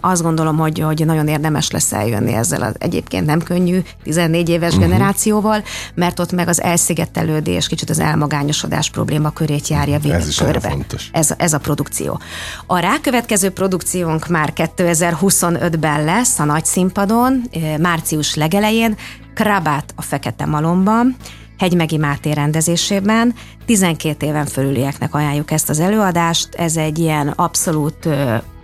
azt 0.00 0.22
gondolom, 0.22 0.56
hogy, 0.56 0.78
hogy 0.78 1.06
nagyon 1.06 1.28
érdemes 1.28 1.70
lesz 1.70 1.92
eljönni 1.92 2.32
ezzel 2.32 2.62
az 2.62 2.74
egyébként 2.78 3.26
nem 3.26 3.40
könnyű 3.42 3.82
14 4.02 4.48
éves 4.48 4.72
uh-huh. 4.72 4.88
generációval, 4.88 5.62
mert 5.94 6.18
ott 6.18 6.32
meg 6.32 6.48
az 6.48 6.62
elszigetelődés, 6.62 7.68
kicsit 7.68 7.90
az 7.90 7.98
elmagányosodás 7.98 8.90
probléma 8.90 9.30
körét 9.30 9.68
járja 9.68 9.98
végig 9.98 10.16
ez 10.16 10.34
körbe. 10.34 10.76
Ez, 11.12 11.34
ez 11.36 11.52
a 11.52 11.58
produkció. 11.58 12.20
A 12.66 12.78
rákövetkező 12.78 13.50
produkciónk 13.50 14.28
már 14.28 14.52
2025-ben 14.56 16.04
lesz 16.04 16.38
a 16.38 16.44
nagy 16.44 16.64
színpadon, 16.64 17.42
március 17.78 18.34
legelején, 18.34 18.96
Krabát 19.34 19.92
a 19.96 20.02
Fekete 20.02 20.46
Malomban, 20.46 21.16
Hegymegi 21.60 21.96
Máté 21.96 22.32
rendezésében. 22.32 23.34
12 23.66 24.26
éven 24.26 24.46
fölülieknek 24.46 25.14
ajánljuk 25.14 25.50
ezt 25.50 25.68
az 25.68 25.80
előadást. 25.80 26.54
Ez 26.54 26.76
egy 26.76 26.98
ilyen 26.98 27.28
abszolút 27.28 28.08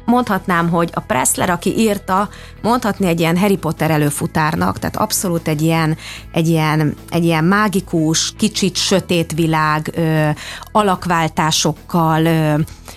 mondhatnám, 0.07 0.69
hogy 0.69 0.91
a 0.95 1.01
Pressler, 1.01 1.51
aki 1.51 1.79
írta, 1.79 2.29
mondhatni 2.63 3.07
egy 3.07 3.21
ilyen 3.21 3.37
Harry 3.37 3.57
Potter 3.57 3.91
előfutárnak, 3.91 4.79
tehát 4.79 4.97
abszolút 4.97 5.49
egy 5.49 5.63
ilyen, 5.63 5.97
egy 6.33 6.49
ilyen, 6.49 6.95
egy 7.11 7.25
ilyen 7.25 7.45
mágikus, 7.45 8.33
kicsit 8.37 8.77
sötét 8.77 9.33
világ, 9.33 9.93
ö, 9.95 10.29
alakváltásokkal, 10.73 12.25
ö, 12.25 12.55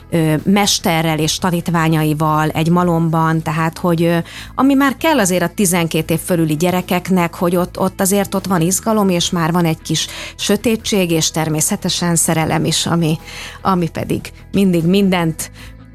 ö, 0.09 0.35
mesterrel 0.43 1.19
és 1.19 1.37
tanítványaival 1.37 2.49
egy 2.49 2.69
malomban, 2.69 3.41
tehát 3.41 3.77
hogy 3.77 4.03
ö, 4.03 4.17
ami 4.55 4.73
már 4.73 4.97
kell 4.97 5.19
azért 5.19 5.43
a 5.43 5.53
12 5.55 6.13
év 6.13 6.19
fölüli 6.19 6.55
gyerekeknek, 6.55 7.35
hogy 7.35 7.55
ott, 7.55 7.79
ott 7.79 8.01
azért 8.01 8.35
ott 8.35 8.45
van 8.45 8.61
izgalom, 8.61 9.09
és 9.09 9.29
már 9.29 9.51
van 9.51 9.65
egy 9.65 9.81
kis 9.81 10.07
sötétség, 10.35 11.11
és 11.11 11.31
természetesen 11.31 12.15
szerelem 12.15 12.65
is, 12.65 12.85
ami, 12.85 13.17
ami 13.61 13.89
pedig 13.89 14.31
mindig 14.51 14.85
mindent 14.85 15.51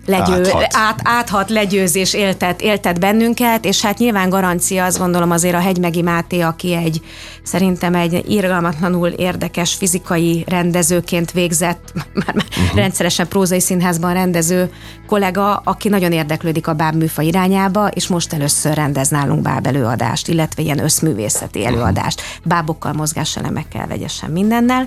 legyő, 0.06 0.44
áthat. 0.44 0.66
Át, 0.70 1.00
áthat 1.02 1.50
legyőzés 1.50 2.14
éltet, 2.14 2.60
éltet 2.60 3.00
bennünket, 3.00 3.64
és 3.64 3.82
hát 3.82 3.98
nyilván 3.98 4.28
garancia 4.28 4.84
azt 4.84 4.98
gondolom 4.98 5.30
azért 5.30 5.54
a 5.54 5.60
Hegymegi 5.60 6.02
Máté, 6.02 6.40
aki 6.40 6.74
egy 6.74 7.00
szerintem 7.42 7.94
egy 7.94 8.24
irgalmatlanul 8.28 9.08
érdekes 9.08 9.74
fizikai 9.74 10.44
rendezőként 10.48 11.30
végzett, 11.30 11.92
már 12.24 12.34
uh-huh. 12.34 12.74
rendszeresen 12.74 13.28
prózai 13.28 13.60
színházban 13.60 14.12
rendező 14.12 14.70
kollega, 15.06 15.56
aki 15.64 15.88
nagyon 15.88 16.12
érdeklődik 16.12 16.66
a 16.66 16.72
báb 16.72 16.94
műfa 16.94 17.22
irányába, 17.22 17.88
és 17.88 18.06
most 18.06 18.32
először 18.32 18.74
rendez 18.74 19.08
nálunk 19.08 19.42
báb 19.42 19.66
előadást, 19.66 20.28
illetve 20.28 20.62
ilyen 20.62 20.78
összművészeti 20.78 21.58
mhm. 21.58 21.68
előadást, 21.68 22.22
bábokkal, 22.44 22.92
mozgáselemekkel, 22.92 23.86
vegyesen 23.86 24.30
mindennel. 24.30 24.86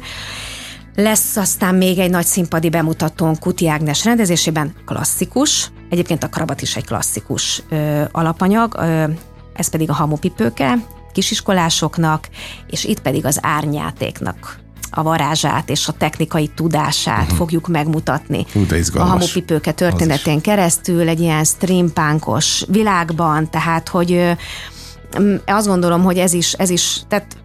Lesz 1.00 1.36
aztán 1.36 1.76
még 1.76 1.98
egy 1.98 2.10
nagy 2.10 2.26
színpadi 2.26 2.70
bemutatón 2.70 3.40
Kuti 3.40 3.70
Ágnes 3.70 4.04
rendezésében, 4.04 4.74
klasszikus, 4.86 5.72
egyébként 5.90 6.24
a 6.24 6.30
krabat 6.30 6.62
is 6.62 6.76
egy 6.76 6.86
klasszikus 6.86 7.64
ö, 7.70 8.04
alapanyag, 8.12 8.76
ö, 8.80 9.04
ez 9.54 9.70
pedig 9.70 9.90
a 9.90 9.94
hamupipőke, 9.94 10.74
kisiskolásoknak, 11.14 12.30
és 12.70 12.84
itt 12.84 13.00
pedig 13.00 13.26
az 13.26 13.40
árnyátéknak 13.42 14.60
a 14.90 15.04
varázsát 15.04 15.70
és 15.70 15.88
a 15.88 15.92
technikai 15.92 16.48
tudását 16.48 17.22
uh-huh. 17.24 17.38
fogjuk 17.38 17.68
megmutatni. 17.68 18.46
Hú, 18.54 18.66
a 18.94 19.04
hamupipőke 19.04 19.72
történetén 19.72 20.42
keresztül 20.42 21.08
egy 21.08 21.20
ilyen 21.20 21.44
streampunkos 21.44 22.64
világban, 22.68 23.50
tehát 23.50 23.90
hogy 23.90 24.38
azt 25.46 25.68
gondolom, 25.68 26.04
hogy 26.04 26.18
ez 26.18 26.34
is, 26.34 26.54
ez 26.54 26.70
is, 26.70 27.02
tehát 27.08 27.38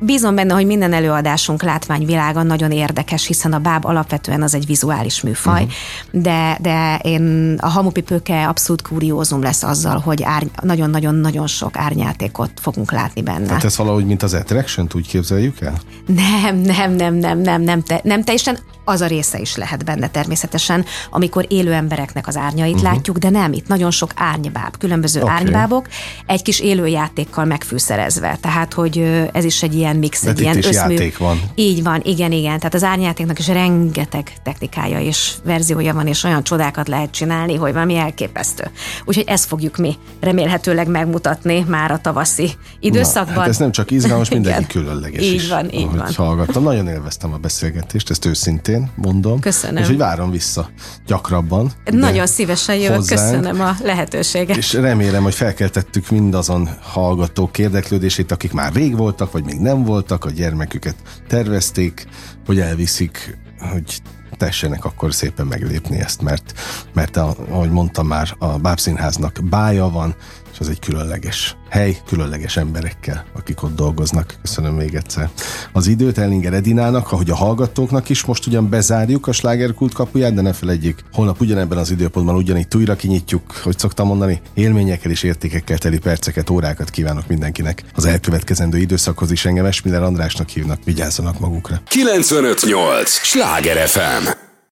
Bízom 0.00 0.34
benne, 0.34 0.54
hogy 0.54 0.66
minden 0.66 0.92
előadásunk 0.92 1.62
látványvilága 1.62 2.42
nagyon 2.42 2.70
érdekes, 2.70 3.26
hiszen 3.26 3.52
a 3.52 3.58
báb 3.58 3.84
alapvetően 3.84 4.42
az 4.42 4.54
egy 4.54 4.66
vizuális 4.66 5.22
műfaj, 5.22 5.62
uh-huh. 5.62 6.22
de, 6.22 6.58
de 6.60 7.00
én 7.02 7.54
a 7.60 7.68
hamupipőke 7.68 8.48
abszolút 8.48 8.82
kuriózum 8.82 9.42
lesz 9.42 9.62
azzal, 9.62 9.98
hogy 9.98 10.26
nagyon-nagyon-nagyon 10.62 11.46
sok 11.46 11.76
árnyátékot 11.76 12.50
fogunk 12.60 12.92
látni 12.92 13.22
benne. 13.22 13.46
Tehát 13.46 13.64
ez 13.64 13.76
valahogy, 13.76 14.06
mint 14.06 14.22
az 14.22 14.34
attraction 14.34 14.88
úgy 14.94 15.08
képzeljük 15.08 15.60
el? 15.60 15.74
Nem, 16.06 16.56
nem, 16.56 16.92
nem, 16.92 17.14
nem, 17.14 17.38
nem, 17.38 17.62
nem, 17.62 17.82
te, 17.82 18.00
nem 18.04 18.24
teljesen 18.24 18.58
az 18.88 19.00
a 19.00 19.06
része 19.06 19.38
is 19.38 19.56
lehet 19.56 19.84
benne 19.84 20.08
természetesen, 20.08 20.84
amikor 21.10 21.46
élő 21.48 21.72
embereknek 21.72 22.26
az 22.26 22.36
árnyait 22.36 22.74
uh-huh. 22.74 22.92
látjuk, 22.92 23.16
de 23.16 23.30
nem, 23.30 23.52
itt 23.52 23.68
nagyon 23.68 23.90
sok 23.90 24.10
árnybáb, 24.14 24.76
különböző 24.78 25.20
okay. 25.22 25.34
árnybábok, 25.34 25.88
egy 26.26 26.42
kis 26.42 26.60
élőjátékkal 26.60 27.44
megfűszerezve, 27.44 28.38
tehát 28.40 28.72
hogy 28.72 29.28
ez 29.32 29.44
is 29.44 29.62
egy 29.62 29.74
ilyen 29.74 29.96
mix, 29.96 30.22
de 30.22 30.30
egy 30.30 30.40
ilyen 30.40 30.56
összmű. 30.56 30.72
játék 30.72 31.18
van. 31.18 31.40
Így 31.54 31.82
van, 31.82 32.00
igen, 32.04 32.32
igen, 32.32 32.58
tehát 32.58 32.74
az 32.74 32.82
árnyátéknak 32.82 33.38
is 33.38 33.48
rengeteg 33.48 34.32
technikája 34.42 35.00
és 35.00 35.32
verziója 35.44 35.94
van, 35.94 36.06
és 36.06 36.24
olyan 36.24 36.42
csodákat 36.42 36.88
lehet 36.88 37.10
csinálni, 37.10 37.54
hogy 37.54 37.72
valami 37.72 37.96
elképesztő. 37.96 38.70
Úgyhogy 39.04 39.24
ezt 39.26 39.44
fogjuk 39.44 39.76
mi 39.76 39.96
remélhetőleg 40.20 40.88
megmutatni 40.88 41.64
már 41.68 41.90
a 41.90 41.98
tavaszi 41.98 42.50
időszakban. 42.80 43.34
Na, 43.34 43.40
hát 43.40 43.48
ez 43.48 43.58
nem 43.58 43.70
csak 43.70 43.90
izgalmas, 43.90 44.28
mindenki 44.38 44.66
különleges 44.66 45.22
így 45.22 45.34
is. 45.34 45.48
van, 45.48 45.72
így 45.72 45.96
van. 45.96 46.12
hallgattam. 46.16 46.62
Nagyon 46.62 46.88
élveztem 46.88 47.32
a 47.32 47.36
beszélgetést, 47.36 48.10
ezt 48.10 48.24
őszintén 48.24 48.77
én 48.78 48.90
mondom. 48.94 49.40
Köszönöm. 49.40 49.82
És 49.82 49.88
hogy 49.88 49.96
várom 49.96 50.30
vissza 50.30 50.70
gyakrabban. 51.06 51.72
Nagyon 51.84 52.26
szívesen 52.26 52.76
jövök, 52.76 52.96
hozzánk, 52.96 53.20
köszönöm 53.20 53.60
a 53.60 53.76
lehetőséget. 53.82 54.56
És 54.56 54.72
remélem, 54.72 55.22
hogy 55.22 55.34
felkeltettük 55.34 56.10
mindazon 56.10 56.68
hallgatók 56.80 57.58
érdeklődését, 57.58 58.32
akik 58.32 58.52
már 58.52 58.72
rég 58.72 58.96
voltak, 58.96 59.32
vagy 59.32 59.44
még 59.44 59.58
nem 59.58 59.84
voltak, 59.84 60.24
a 60.24 60.30
gyermeküket 60.30 60.96
tervezték, 61.28 62.06
hogy 62.46 62.60
elviszik, 62.60 63.38
hogy 63.72 64.02
tessenek 64.36 64.84
akkor 64.84 65.14
szépen 65.14 65.46
meglépni 65.46 65.98
ezt, 65.98 66.22
mert, 66.22 66.52
mert 66.92 67.16
ahogy 67.16 67.70
mondtam 67.70 68.06
már, 68.06 68.34
a 68.38 68.46
Bábszínháznak 68.46 69.38
bája 69.50 69.88
van, 69.88 70.14
és 70.58 70.66
az 70.66 70.70
egy 70.70 70.78
különleges 70.78 71.56
hely, 71.68 71.96
különleges 72.06 72.56
emberekkel, 72.56 73.24
akik 73.36 73.62
ott 73.62 73.74
dolgoznak. 73.74 74.34
Köszönöm 74.42 74.74
még 74.74 74.94
egyszer. 74.94 75.30
Az 75.72 75.86
időt 75.86 76.18
Ellinger 76.18 76.52
Edinának, 76.52 77.12
ahogy 77.12 77.30
a 77.30 77.34
hallgatóknak 77.34 78.08
is, 78.08 78.24
most 78.24 78.46
ugyan 78.46 78.68
bezárjuk 78.68 79.26
a 79.26 79.32
slágerkult 79.32 79.92
kapuját, 79.94 80.34
de 80.34 80.40
ne 80.40 80.52
felejtjék, 80.52 81.04
holnap 81.12 81.40
ugyanebben 81.40 81.78
az 81.78 81.90
időpontban 81.90 82.36
ugyanígy 82.36 82.66
újra 82.76 82.96
kinyitjuk, 82.96 83.52
hogy 83.62 83.78
szoktam 83.78 84.06
mondani, 84.06 84.40
élményekkel 84.54 85.10
és 85.10 85.22
értékekkel 85.22 85.78
teli 85.78 85.98
perceket, 85.98 86.50
órákat 86.50 86.90
kívánok 86.90 87.26
mindenkinek. 87.26 87.84
Az 87.94 88.04
elkövetkezendő 88.04 88.78
időszakhoz 88.78 89.30
is 89.30 89.44
engem 89.44 89.64
Esmiller 89.64 90.02
Andrásnak 90.02 90.48
hívnak, 90.48 90.84
vigyázzanak 90.84 91.38
magukra. 91.38 91.80
958! 91.88 93.10
Sláger 93.10 93.88
FM! 93.88 94.47